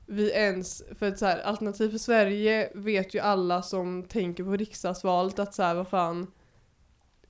[0.07, 4.51] vi ens, för att så här, Alternativ för Sverige vet ju alla som tänker på
[4.57, 6.27] riksdagsvalet att så här, vad fan,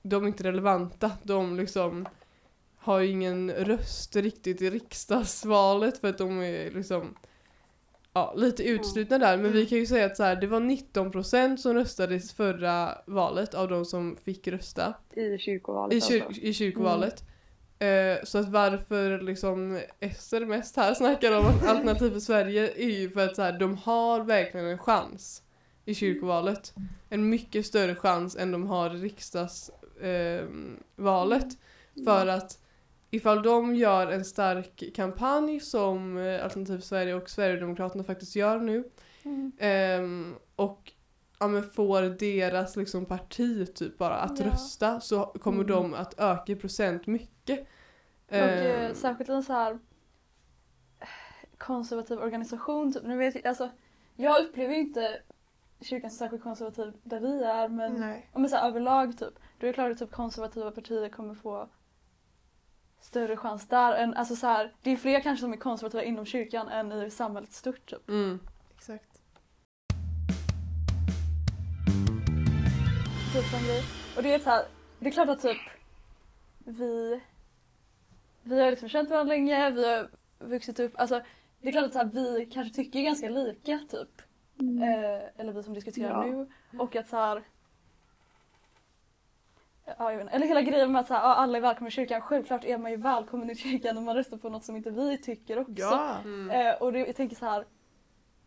[0.01, 1.11] de är inte relevanta.
[1.23, 2.07] De liksom
[2.81, 7.15] har ju ingen röst riktigt i riksdagsvalet för att de är liksom
[8.13, 9.37] ja, lite utslutna där.
[9.37, 9.69] Men vi Mm.
[9.69, 13.67] kan ju säga att så här, det var 19% som röstade i förra valet av
[13.67, 14.93] de som fick rösta.
[15.15, 16.11] I kyrkovalet I, alltså.
[16.13, 17.23] kyr- i kyrkovalet.
[17.79, 23.09] Eh, så att varför liksom Ester mest här snackar om Alternativ för Sverige är ju
[23.09, 25.43] för att så här, de har verkligen en chans
[25.85, 26.73] i kyrkovalet.
[27.09, 29.81] En mycket större chans än de har i riksdagsvalet.
[30.01, 30.45] Eh,
[30.95, 31.47] valet.
[32.05, 32.57] För att
[33.11, 38.89] ifall de gör en stark kampanj som eh, Alternativ Sverige och Sverigedemokraterna faktiskt gör nu
[39.23, 39.51] Mm.
[39.59, 40.91] Ehm, och
[41.39, 44.45] ja, men får deras liksom, parti typ bara att Ja.
[44.45, 45.67] rösta så kommer Mm.
[45.67, 47.59] de att öka i procent mycket.
[48.27, 49.79] Och eh, Ehm, särskilt en så här
[51.57, 52.93] konservativ organisation.
[52.93, 53.03] Typ.
[53.03, 53.69] Nu vet jag, alltså,
[54.15, 55.21] jag upplever ju inte
[55.81, 58.29] kyrkan som särskilt konservativ där vi är men, Nej.
[58.33, 59.33] men så här, överlag typ.
[59.59, 61.69] Då är det klart att typ, konservativa partier kommer få
[63.01, 63.93] större chans där.
[63.95, 67.11] Än, alltså, så här, det är fler kanske som är konservativa inom kyrkan än i
[67.11, 67.85] samhället stort.
[67.89, 68.09] Typ.
[68.09, 68.39] mm,
[68.75, 69.21] Exakt.
[73.33, 73.83] Typ en grej.
[74.17, 74.65] Och det är så här,
[74.99, 75.57] det är klart att typ
[76.65, 77.21] vi
[78.43, 81.21] vi har liksom känt varandra länge, vi har vuxit upp, alltså
[81.61, 84.21] det är klart att så här, vi kanske tycker ganska lika typ.
[84.59, 84.83] Mm.
[84.83, 86.31] Eh, eller vi som diskuterar Ja.
[86.31, 86.49] nu.
[86.79, 87.43] Och att så här,
[89.85, 90.33] ja, jag vet inte.
[90.35, 92.21] Eller hela grejen med att så här, alla är välkomna i kyrkan.
[92.21, 95.17] Självklart är man ju välkommen i kyrkan om man röstar på något som inte vi
[95.17, 95.73] tycker också.
[95.81, 96.17] Ja.
[96.23, 97.65] mm, Eh, och det, jag tänker så här.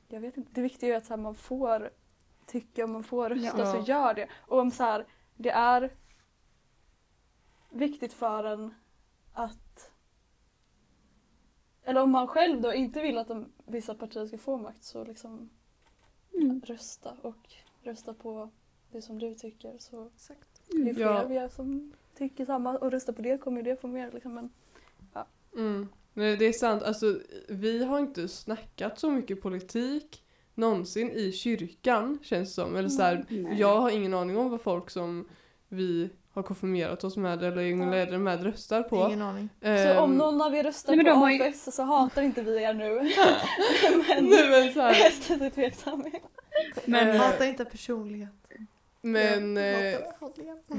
[0.09, 0.51] Jag vet inte.
[0.55, 1.91] Det viktiga är att så här, man får
[2.47, 3.73] tycka och man får rösta Ja.
[3.73, 4.29] så gör det.
[4.47, 5.07] Och om så här,
[5.37, 5.91] det är
[7.71, 8.75] viktigt för en
[9.33, 9.91] att
[11.87, 15.05] eller om man själv då inte vill att de, vissa partier ska få makt så
[15.05, 15.51] liksom
[16.35, 16.61] Mm.
[16.61, 18.51] rösta och rösta på
[18.91, 19.79] det som du tycker.
[19.79, 20.54] Så Exakt.
[20.73, 21.25] Ju fler Ja.
[21.29, 24.11] vi är som tycker samma och röstar på det kommer ju det få mer.
[24.15, 24.35] Liksom.
[24.35, 24.51] Men,
[25.57, 25.89] mm.
[26.17, 30.23] Nej, det är sant, alltså vi har inte snackat så mycket politik
[30.55, 32.77] någonsin i kyrkan känns det som.
[32.77, 33.25] Eller så här,
[33.59, 35.29] jag har ingen aning om vad folk som
[35.69, 37.91] vi har konfirmerat oss med eller egen Ja.
[37.91, 38.97] ledare med röstar på.
[38.97, 39.49] Ingen aning.
[39.61, 42.63] så Ehm, om någon av er röstar Nej, på ju- AFS så hatar inte vi
[42.63, 42.95] er nu.
[44.09, 44.95] men Nej, men så här,
[45.29, 46.05] jag är tveksam.
[46.85, 48.31] Men- Eh, Hata inte personlighet.
[49.05, 49.99] Men eh,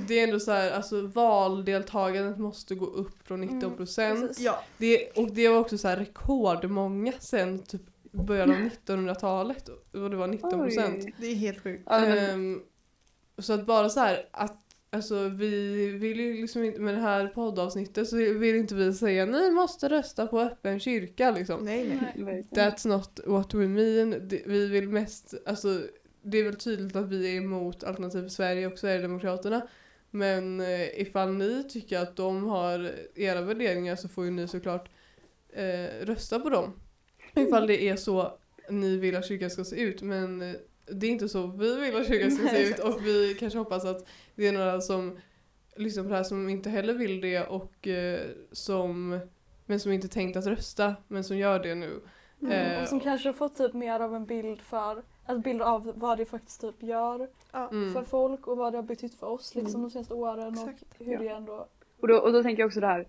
[0.07, 4.39] det är ändå så här, alltså valdeltagandet måste gå upp från 19 Mm, procent.
[4.39, 4.63] Ja.
[4.78, 10.15] det, och det var också så här rekordmånga sen typ början av 1900-talet och det
[10.15, 11.03] var 19 procent.
[11.05, 11.15] Oj.
[11.19, 11.91] Det är helt sjukt.
[11.91, 12.61] Ehm,
[13.38, 17.28] så att bara så här att Alltså vi vill ju liksom inte med det här
[17.28, 21.65] poddavsnittet så vill inte vi säga ni måste rösta på öppen kyrka liksom.
[21.65, 22.47] Nej, nej.
[22.51, 24.28] That's not what we mean.
[24.45, 25.82] Vi vill mest, alltså
[26.26, 29.67] det är väl tydligt att vi är emot Alternativ Sverige och Sverigedemokraterna.
[30.11, 34.89] Men eh, ifall ni tycker att de har era värderingar så får ju ni såklart
[35.53, 36.80] eh, rösta på dem.
[37.36, 38.38] Ifall det är så
[38.69, 40.55] ni vill att kyrkan ska se ut men eh,
[40.88, 43.86] det är inte så vi vill att kyrkan ska se ut och vi kanske hoppas
[43.86, 45.17] att det är några som
[45.76, 48.19] lyssnar på det här som inte heller vill det och eh,
[48.51, 49.19] som
[49.65, 52.01] men som inte tänkt att rösta men som gör det nu.
[52.41, 52.51] Mm.
[52.51, 55.91] Eh, och som kanske har fått typ mer av en bild för, en bild av
[55.95, 57.69] vad det faktiskt typ gör Ja.
[57.69, 57.93] Mm.
[57.93, 59.84] för folk och vad det har betytt för oss liksom Mm.
[59.84, 60.84] de senaste åren Exakt.
[60.99, 61.19] och hur Ja.
[61.19, 61.67] det ändå
[62.01, 63.07] Och då, och då tänker jag också det här.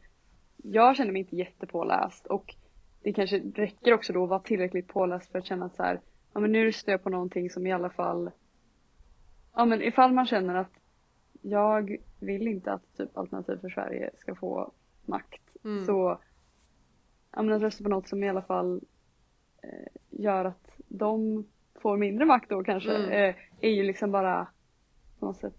[0.56, 2.54] Jag känner mig inte jättepåläst och
[3.02, 6.00] det kanske räcker också då att vara tillräckligt påläst för att känna att så här,
[6.32, 8.30] ja men nu röstar jag på någonting som i alla fall,
[9.54, 10.72] ja men ifall man känner att
[11.42, 14.72] jag vill inte att typ Alternativ för Sverige ska få
[15.04, 15.84] makt Mm.
[15.86, 16.18] så,
[17.32, 18.80] ja men att rösta på något som i alla fall
[19.62, 21.44] eh, gör att de
[21.86, 23.10] får mindre makt då kanske, Mm.
[23.10, 24.46] eh, är ju liksom bara
[25.20, 25.54] på något sätt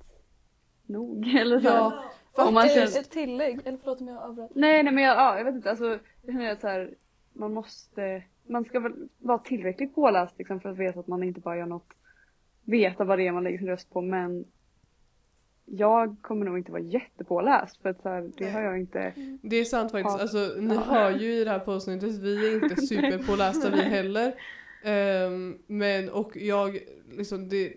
[0.85, 1.67] nog eller så.
[1.67, 2.03] Ja,
[2.47, 4.51] Om man känner- ett tillägg, eller förlåt om jag avbröt.
[4.55, 5.85] Nej, nej men jag, ja, jag vet inte, alltså
[6.23, 6.93] jag känner att så här,
[7.33, 11.39] man måste, man ska väl vara tillräckligt påläst liksom, för att veta att man inte
[11.39, 11.89] bara gör något,
[12.65, 14.45] veta vad det är man lägger sin röst på men
[15.65, 19.55] jag kommer nog inte vara jättepåläst för att så här, det har jag inte, Det
[19.55, 20.19] är sant faktiskt.
[20.19, 20.81] Alltså, ni Ja.
[20.81, 24.33] hör ju i det här poddavsnittet, vi är inte superpålästa vi heller.
[24.83, 26.79] Ehm, men och jag,
[27.11, 27.73] liksom det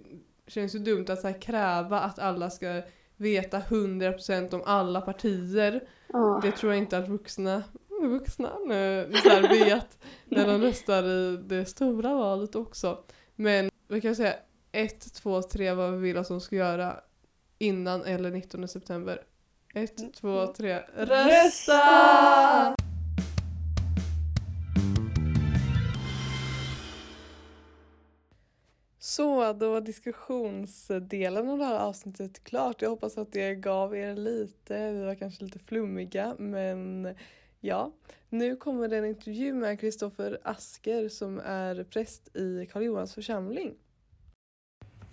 [0.46, 2.82] känns ju dumt att så kräva att alla ska
[3.16, 5.88] veta 100% om alla partier.
[6.12, 6.40] ja.
[6.42, 7.62] Det tror jag inte att vuxna,
[8.02, 13.04] vuxna nu, så här, vet när de röstar i det stora valet också.
[13.36, 14.34] Men vi kan säga
[14.72, 17.00] 1, 2, 3 vad vi vill att de ska göra
[17.58, 19.22] innan eller 19 september.
[19.74, 22.76] 1, 2, 3, rösta!
[29.10, 32.82] Så, då var diskussionsdelen av det här avsnittet klart.
[32.82, 37.14] Jag hoppas att det gav er lite, vi var kanske lite flummiga, men
[37.60, 37.92] ja.
[38.28, 43.74] Nu kommer det en intervju med Kristoffer Asker som är präst i Karl Johans församling.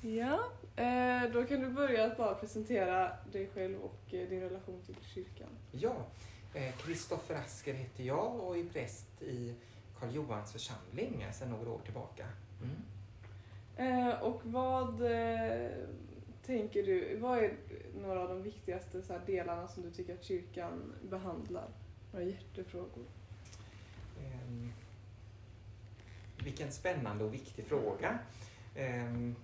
[0.01, 0.39] Ja,
[0.75, 4.95] eh, då kan du börja att bara presentera dig själv och eh, din relation till
[5.13, 5.49] kyrkan.
[5.71, 5.95] Ja,
[6.77, 9.53] Kristoffer Asker heter jag och är präst i
[9.99, 12.25] Karl Johans församling sedan några år tillbaka.
[12.61, 12.96] Mm.
[13.77, 15.71] Eh, och vad eh,
[16.45, 17.53] tänker du, vad är
[18.01, 21.69] några av de viktigaste så här, delarna som du tycker att kyrkan behandlar?
[22.11, 23.05] Några hjärtefrågor.
[24.17, 24.73] Um,
[26.43, 28.19] vilken spännande och viktig fråga.
[28.77, 29.35] Um,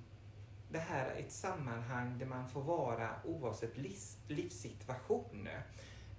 [0.69, 5.47] det här är ett sammanhang där man får vara oavsett livs, livssituation.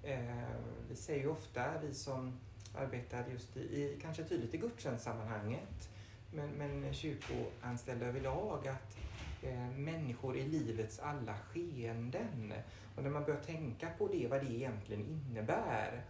[0.05, 2.41] Ehm, vi säger ju ofta, vi som
[2.75, 5.91] arbetar just i, i kanske tydligt i gudstjänstsammanhanget,
[6.35, 8.97] men, men kyrkoanställda överlag, att
[9.43, 12.53] eh, människor i livets alla skeenden.
[12.97, 16.03] Och när man börjar tänka på det, vad det egentligen innebär.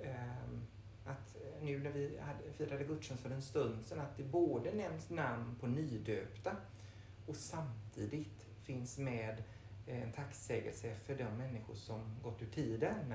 [0.00, 0.62] ehm,
[1.04, 4.72] att eh, nu när vi hade, firade gudstjänst för en stund sedan, att det både
[4.74, 6.56] nämns namn på nydöpta
[7.26, 9.42] och samtidigt finns med
[9.86, 13.14] eh, en tacksägelse för de människor som gått ur tiden.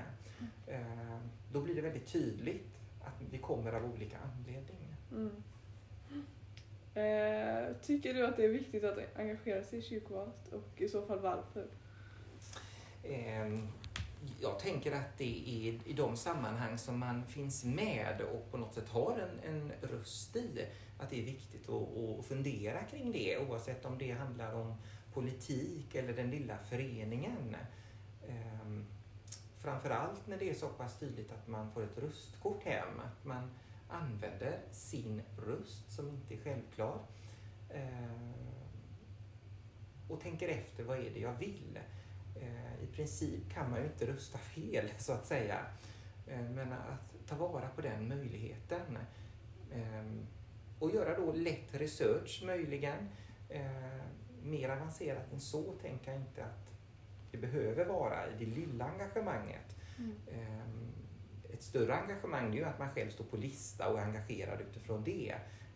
[0.66, 1.18] Eh,
[1.52, 2.74] Då blir det väldigt tydligt
[3.04, 4.96] att vi kommer av olika anledningar.
[5.12, 5.30] Mm.
[6.94, 11.06] Eh, tycker du att det är viktigt att engagera sig i kyrkovalet och i så
[11.06, 11.66] fall varför?
[13.02, 13.58] Eh,
[14.40, 18.74] Jag tänker att det är i de sammanhang som man finns med och på något
[18.74, 20.66] sätt har en, en röst i,
[20.98, 24.74] att det är viktigt att, att fundera kring det oavsett om det handlar om
[25.14, 27.56] politik eller den lilla föreningen.
[28.28, 28.82] Eh,
[29.60, 33.50] Framförallt när det är så pass tydligt att man får ett röstkort hem, att man
[33.88, 36.98] använder sin röst som inte är självklar
[37.70, 38.30] eh,
[40.08, 41.78] och tänker efter vad är det jag vill.
[42.36, 45.66] Eh, I princip kan man ju inte rösta fel så att säga.
[46.26, 48.98] Eh, Men att ta vara på den möjligheten.
[50.78, 53.08] Och göra då lätt research möjligen.
[54.42, 56.72] Mer avancerat än så tänker jag inte att
[57.30, 59.76] det behöver vara i det lilla engagemanget.
[60.26, 60.66] Eh,
[61.58, 64.60] Ett större engagemang det är ju att man själv står på lista och är engagerad
[64.60, 65.34] utifrån det.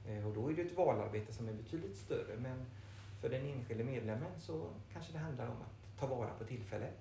[0.08, 2.36] Eh, Och då är det ett valarbete som är betydligt större.
[2.38, 2.64] Men
[3.20, 6.94] för den enskilde medlemmen så kanske det handlar om att ta vara på tillfället.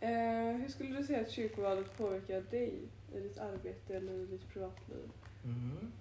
[0.00, 2.74] Eh, hur skulle du säga att kyrkovalet påverkar dig
[3.14, 5.10] i ditt arbete eller i ditt privatliv?
[5.44, 5.92] Mm.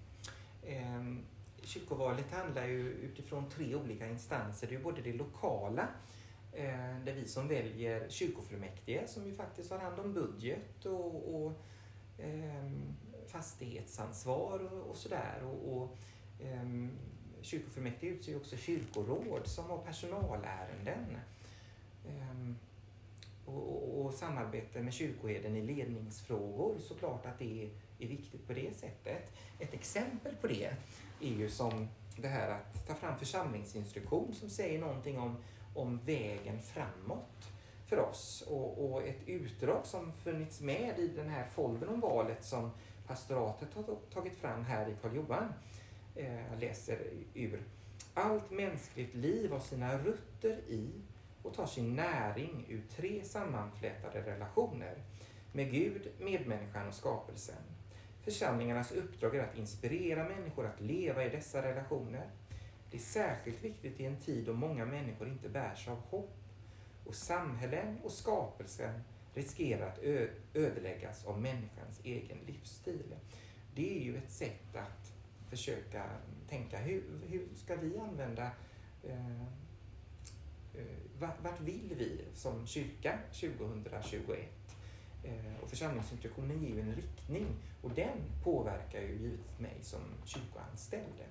[0.66, 1.20] Ehm,
[1.64, 4.68] Kyrkovalet handlar ju utifrån tre olika instanser.
[4.68, 5.88] Det är både det lokala,
[6.58, 11.36] Eh, det är vi som väljer kyrkofullmäktige som ju faktiskt har hand om budget och,
[11.36, 11.54] och
[12.18, 12.96] ehm,
[13.28, 15.44] fastighetsansvar och, och sådär.
[15.44, 15.98] Och, och,
[16.44, 16.92] ehm,
[17.42, 21.18] kyrkofullmäktige utser ju också kyrkoråd som har personalärenden.
[22.08, 22.56] Ehm,
[23.46, 28.54] och, och, och samarbete med kyrkoherden i ledningsfrågor såklart att det är, är viktigt på
[28.54, 29.34] det sättet.
[29.60, 30.76] Ett exempel på det
[31.22, 31.88] är ju som
[32.18, 35.38] det här att ta fram församlingsinstruktion som säger någonting om,
[35.78, 37.52] om vägen framåt
[37.86, 42.44] för oss och, och ett utdrag som funnits med i den här folden om valet
[42.44, 42.72] som
[43.08, 45.54] pastoratet har tagit fram här i Karl Johan.
[46.16, 47.00] Eh, jag läser
[47.34, 47.64] ur.
[48.14, 50.90] Allt mänskligt liv har sina rötter i
[51.44, 54.96] och tar sin näring ur tre sammanflätade relationer
[55.52, 57.64] med Gud, medmänniskan och skapelsen.
[58.22, 62.30] Församlingarnas uppdrag är att inspirera människor att leva i dessa relationer.
[62.92, 66.38] Det är särskilt viktigt i en tid då många människor inte bärs av hopp
[67.06, 70.00] och samhällen och skapelsen riskerar att
[70.54, 73.16] ödeläggas av människans egen livsstil.
[73.76, 75.14] Det är ju ett sätt att
[75.50, 76.04] försöka
[76.50, 78.52] tänka hur, hur ska vi använda
[79.04, 84.50] eh, eh vart vill vi som kyrka 2021?
[85.24, 87.48] Eh, och församlingsinstruktionen ger ju en riktning
[87.82, 91.24] och den påverkar ju givetvis mig som kyrkoanställd.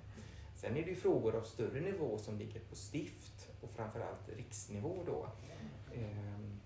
[0.66, 5.02] Sen är det ju frågor av större nivå som ligger på stift och framförallt riksnivå
[5.06, 5.28] då.
[5.94, 6.60] Ehm,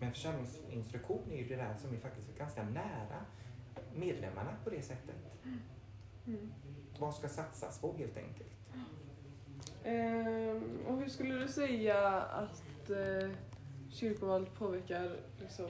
[0.00, 3.24] men församlingsinstruktion är ju det där som är faktiskt ganska nära
[3.94, 5.16] medlemmarna på det sättet.
[6.26, 6.52] Mm.
[6.98, 8.52] Vad ska satsas på helt enkelt?
[9.84, 13.32] Um, och hur skulle du säga att uh,
[13.90, 15.68] kyrkovalet påverkar liksom,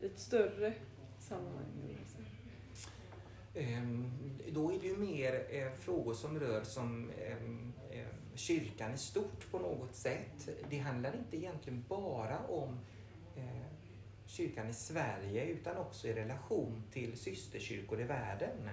[0.00, 0.74] ett större
[1.18, 2.03] sammanhang?
[3.54, 4.10] Ehm,
[4.52, 9.50] då är det ju mer eh, frågor som rör som ehm, ehm, kyrkan i stort
[9.50, 10.48] på något sätt.
[10.70, 12.78] Det handlar inte egentligen bara om
[13.36, 13.66] eh,
[14.26, 18.70] kyrkan i Sverige utan också i relation till systerkyrkor i världen.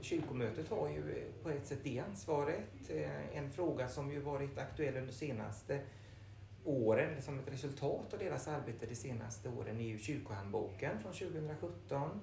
[0.00, 2.90] Kyrkomötet har ju på ett sätt det ansvaret.
[2.90, 5.80] Eh, en fråga som ju varit aktuell under senaste
[6.64, 12.20] åren som ett resultat av deras arbete de senaste åren är ju kyrkohandboken från 2017.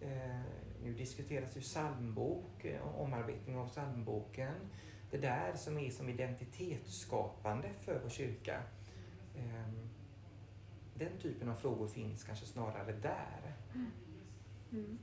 [0.00, 0.40] Eh,
[0.82, 4.54] nu diskuteras ju psalmbok, eh, omarbetning av psalmboken.
[5.10, 8.62] Det där som är som identitetsskapande för vår kyrka.
[9.36, 9.88] Ehm,
[10.94, 13.54] den typen av frågor finns kanske snarare där.
[13.74, 13.90] Mm.
[14.72, 14.98] Mm.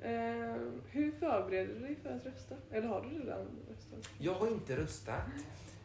[0.00, 0.60] Eh,
[0.90, 2.54] hur förbereder du dig för att rösta?
[2.70, 4.10] Eller har du redan röstat?
[4.18, 5.30] Jag har inte röstat.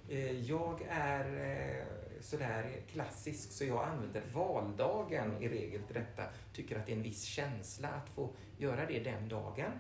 [0.10, 1.86] Eh, jag är
[2.22, 6.24] sådär klassisk så jag använder valdagen i regel till detta.
[6.54, 9.72] Tycker att det är en viss känsla att få göra det den dagen.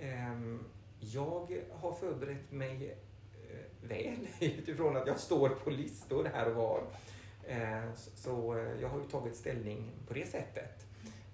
[0.00, 0.64] Mm.
[1.00, 2.96] Jag har förberett mig
[3.50, 6.82] eh, väl utifrån att jag står på listor här och var.
[7.48, 10.86] Ehm, så eh, jag har ju tagit ställning på det sättet.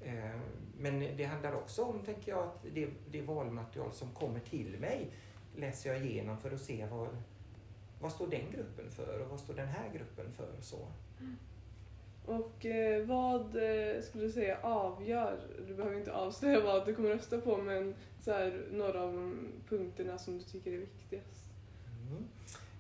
[0.05, 0.41] Ehm,
[0.79, 5.11] men det handlar också om, tänker jag, att det, det valmaterial som kommer till mig
[5.57, 7.09] läser jag igenom för att se vad,
[8.01, 10.53] vad står den gruppen för och vad står den här gruppen för.
[10.61, 10.89] Så.
[12.29, 17.09] Och eh, vad eh, skulle du säga avgör, du behöver inte avslöja vad du kommer
[17.09, 21.45] rösta på, men så här, några av de punkterna som du tycker är viktigast?
[22.11, 22.25] Mm.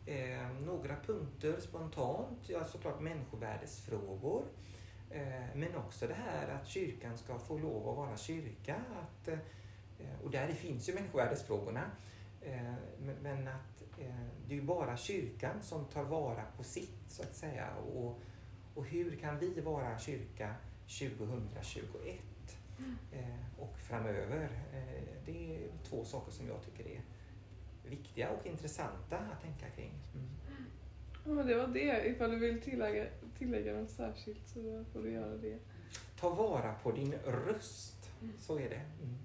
[0.07, 4.45] Eh, några punkter spontant, ja såklart människovärdesfrågor.
[5.11, 8.77] Eh, men också det här att kyrkan ska få lov att vara kyrka.
[9.03, 11.91] Att, eh, och där finns ju människovärdesfrågorna.
[13.23, 13.78] Men att
[14.47, 17.75] det är ju bara kyrkan som tar vara på sitt, så att säga.
[17.75, 18.21] Och,
[18.75, 20.55] och hur kan vi vara kyrka
[20.99, 22.19] 2021
[23.59, 24.49] och framöver?
[25.27, 27.03] Det är två saker som jag tycker är
[27.89, 29.93] viktiga och intressanta att tänka kring.
[30.15, 30.29] Mm.
[31.25, 32.09] Ja, det var det.
[32.09, 33.07] Ifall du vill tillägga,
[33.39, 35.59] tillägga något särskilt så får du göra det.
[36.21, 38.11] Ta vara på din röst.
[38.23, 38.35] Mm.
[38.39, 38.83] Så är det.
[39.03, 39.19] Mm.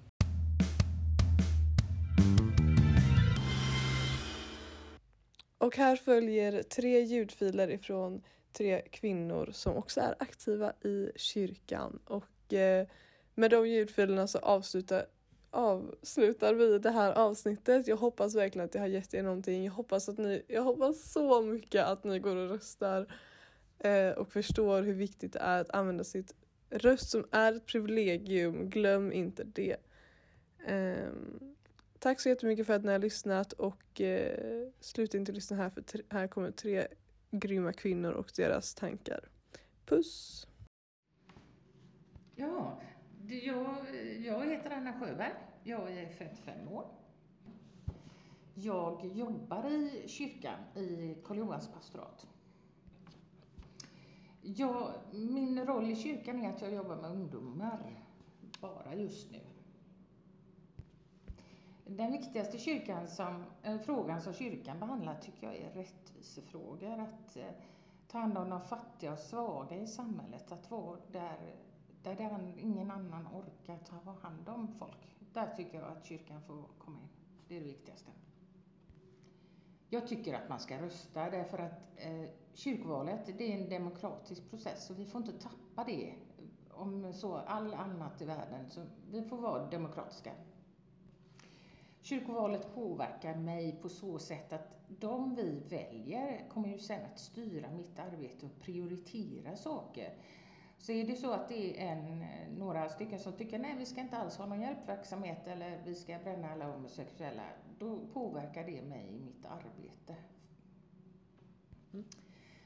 [5.74, 8.22] Och här följer tre ljudfiler ifrån
[8.52, 12.00] tre kvinnor som också är aktiva i kyrkan.
[12.06, 12.88] Och eh,
[13.36, 15.06] med de ljudfilerna så avslutar
[15.52, 17.88] avslutar vi det här avsnittet.
[17.88, 19.66] Jag hoppas verkligen att det har gett er någonting.
[19.66, 23.16] Jag hoppas, att ni, jag hoppas så mycket att ni går och röstar
[23.80, 26.36] eh, och förstår hur viktigt det är att använda sitt
[26.70, 28.70] röst som är ett privilegium.
[28.70, 29.78] Glöm inte det.
[30.66, 31.10] Eh,
[32.04, 35.84] tack så jättemycket för att ni har lyssnat och eh, sluta inte lyssna här för
[36.10, 36.88] här kommer tre
[37.32, 39.30] grymma kvinnor och deras tankar.
[39.86, 40.48] Puss!
[42.36, 42.82] Ja,
[43.28, 43.76] jag,
[44.20, 45.34] jag heter Anna Sjöberg.
[45.64, 46.86] Jag är 55 år.
[48.54, 52.28] Jag jobbar i kyrkan i Karl Johans pastorat.
[54.42, 58.06] Jag, min roll i kyrkan är att jag jobbar med ungdomar,
[58.62, 59.53] bara just nu.
[61.98, 67.00] Den viktigaste kyrkan som, eh, frågan som kyrkan behandlar tycker jag är rättvisefrågor.
[67.00, 67.46] Att eh,
[68.08, 70.52] ta hand om de fattiga och svaga i samhället.
[70.52, 71.56] Att vara där,
[72.04, 75.18] där den, ingen annan orkar ta hand om folk.
[75.34, 77.10] Där tycker jag att kyrkan får komma in.
[77.48, 78.12] Det är det viktigaste.
[79.90, 84.90] Jag tycker att man ska rösta därför att eh, kyrkovalet det är en demokratisk process
[84.90, 86.14] och vi får inte tappa det
[86.72, 88.70] om så all annat i världen.
[88.70, 88.82] Så
[89.12, 90.32] vi får vara demokratiska.
[92.04, 97.72] Kyrkovalet påverkar mig på så sätt att de vi väljer kommer ju sen att styra
[97.72, 100.14] mitt arbete och prioritera saker.
[100.78, 102.26] Så är det så att det är en,
[102.58, 106.18] några stycken som tycker nej vi ska inte alls ha någon hjälpverksamhet eller vi ska
[106.24, 107.44] bränna alla homosexuella,
[107.80, 110.16] då påverkar det mig i mitt arbete.
[111.94, 112.06] Mm.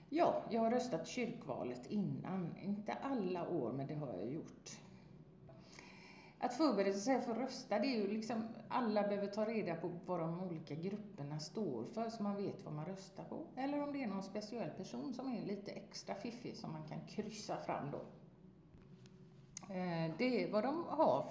[0.09, 4.79] Ja, jag har röstat kyrkvalet innan, inte alla år men det har jag gjort.
[6.39, 9.91] Att förbereda sig för att rösta, det är ju liksom, alla behöver ta reda på
[10.05, 13.45] vad de olika grupperna står för så man vet vad man röstar på.
[13.55, 16.99] Eller om det är någon speciell person som är lite extra fiffig som man kan
[17.07, 17.97] kryssa fram då.
[19.73, 21.29] Eh, det är vad de har,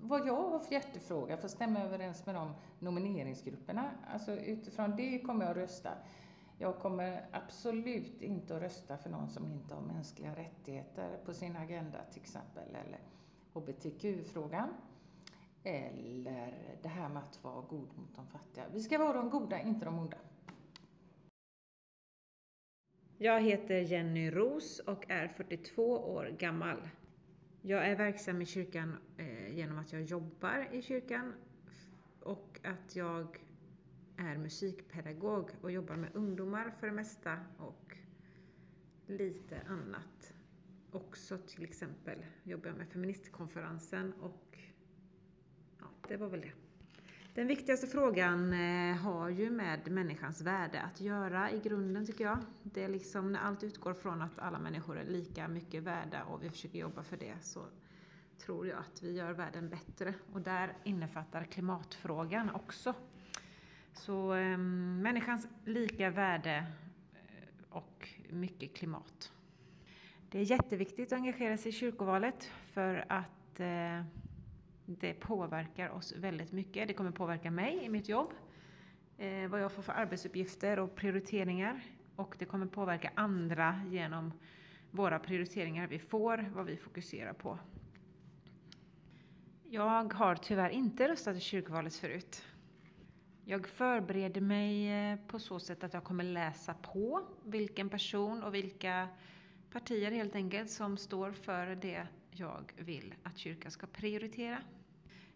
[0.00, 3.90] vad jag har för hjärtefråga för att stämma överens med de nomineringsgrupperna.
[4.12, 5.90] Alltså utifrån det kommer jag att rösta.
[6.58, 11.56] Jag kommer absolut inte att rösta för någon som inte har mänskliga rättigheter på sin
[11.56, 12.76] agenda till exempel.
[12.86, 13.00] Eller
[13.56, 14.68] hbtq-frågan.
[15.62, 18.64] Eller det här med att vara god mot de fattiga.
[18.72, 20.16] Vi ska vara de goda, inte de onda.
[23.18, 26.88] Jag heter Jenny Ros och är 42 år gammal.
[27.62, 31.34] Jag är verksam i kyrkan eh, genom att jag jobbar i kyrkan
[32.20, 33.38] och att jag
[34.16, 37.96] är musikpedagog och jobbar med ungdomar för det mesta och
[39.06, 40.15] lite annat
[40.96, 44.58] också till exempel jobbar jag med feministkonferensen och
[45.80, 46.52] ja, det var väl det.
[47.34, 52.38] Den viktigaste frågan eh, har ju med människans värde att göra i grunden tycker jag.
[52.62, 56.44] Det är liksom när allt utgår från att alla människor är lika mycket värda och
[56.44, 57.60] vi försöker jobba för det så
[58.38, 62.94] tror jag att vi gör världen bättre och där innefattar klimatfrågan också.
[63.92, 66.66] Så eh, människans lika värde
[67.14, 69.32] eh, och mycket klimat.
[70.30, 74.04] Det är jätteviktigt att engagera sig i kyrkovalet för att eh,
[74.86, 76.88] det påverkar oss väldigt mycket.
[76.88, 78.30] Det kommer påverka mig i mitt jobb,
[79.18, 81.80] eh, vad jag får för arbetsuppgifter och prioriteringar.
[82.16, 84.32] Och det kommer påverka andra genom
[84.90, 87.58] våra prioriteringar vi får, vad vi fokuserar på.
[89.64, 92.44] Jag har tyvärr inte röstat i kyrkovalet förut.
[93.44, 98.54] Jag förbereder mig eh, på så sätt att jag kommer läsa på vilken person och
[98.54, 99.08] vilka
[99.72, 104.58] partier helt enkelt som står för det jag vill att kyrkan ska prioritera.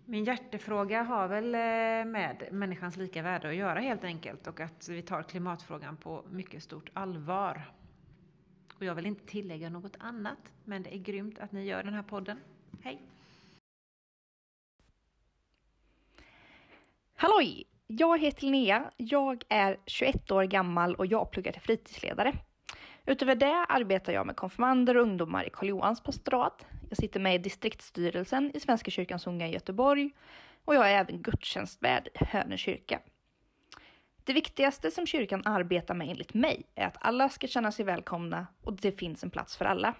[0.04, 4.88] Min hjärtefråga har väl eh, med människans lika värde att göra helt enkelt och att
[4.88, 7.72] vi tar klimatfrågan på mycket stort allvar.
[8.74, 11.94] Och jag vill inte tillägga något annat, men det är grymt att ni gör den
[11.94, 12.40] här podden.
[12.82, 13.02] Hej!
[17.14, 17.64] Halloj!
[17.86, 18.90] Jag heter Linnea.
[18.96, 22.34] Jag är 21 år gammal och jag pluggar till fritidsledare.
[23.10, 26.66] Utöver det arbetar jag med konfirmander och ungdomar i Karl Johans pastorat.
[26.88, 30.10] Jag sitter med i distriktsstyrelsen i Svenska kyrkans unga i Göteborg
[30.64, 33.00] och jag är även gudstjänstvärd i Hönö kyrka.
[34.24, 38.46] Det viktigaste som kyrkan arbetar med enligt mig är att alla ska känna sig välkomna
[38.62, 39.94] och det finns en plats för alla.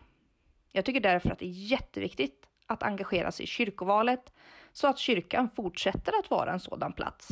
[0.73, 4.33] Jag tycker därför att det är jätteviktigt att engagera sig i kyrkovalet
[4.73, 7.29] så att kyrkan fortsätter att vara en sådan plats.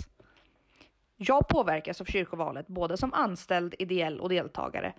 [1.16, 4.94] Jag påverkas av kyrkovalet både som anställd, ideell och deltagare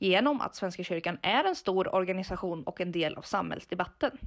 [0.00, 4.18] genom att Svenska kyrkan är en stor organisation och en del av samhällsdebatten.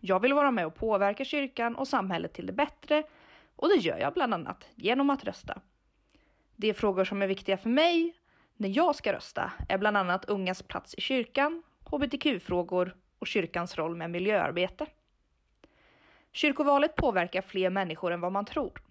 [0.00, 3.02] Jag vill vara med och påverka kyrkan och samhället till det bättre
[3.56, 5.60] och det gör jag bland annat genom att rösta.
[6.56, 8.14] De frågor som är viktiga för mig
[8.56, 13.96] när jag ska rösta är bland annat ungas plats i kyrkan, hbtq-frågor och kyrkans roll
[13.96, 14.86] med miljöarbete.
[16.32, 18.82] Kyrkovalet påverkar fler människor än vad man tror.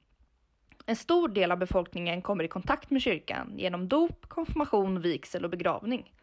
[0.89, 5.49] En stor del av befolkningen kommer i kontakt med kyrkan genom dop, konfirmation, vigsel och
[5.49, 6.13] begravning.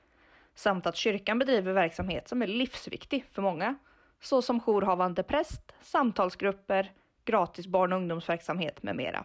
[0.54, 3.76] Samt att kyrkan bedriver verksamhet som är livsviktig för många,
[4.20, 6.92] såsom jourhavande präst, samtalsgrupper,
[7.24, 9.24] gratis barn och ungdomsverksamhet med mera.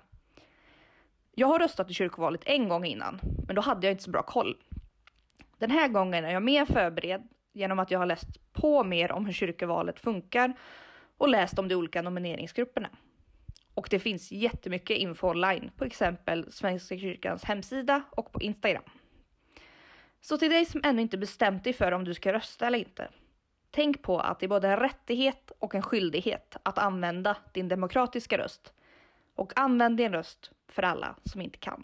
[1.35, 4.23] Jag har röstat i kyrkovalet en gång innan, men då hade jag inte så bra
[4.23, 4.57] koll.
[5.57, 9.25] Den här gången är jag mer förberedd genom att jag har läst på mer om
[9.25, 10.53] hur kyrkovalet funkar
[11.17, 12.89] och läst om de olika nomineringsgrupperna.
[13.81, 18.83] Och det finns jättemycket info online, på exempel Svenska kyrkans hemsida och på Instagram.
[20.19, 23.09] Så till dig som ännu inte bestämt dig för om du ska rösta eller inte.
[23.71, 28.37] Tänk på att det är både en rättighet och en skyldighet att använda din demokratiska
[28.37, 28.73] röst.
[29.35, 31.83] Och använd din röst för alla som inte kan.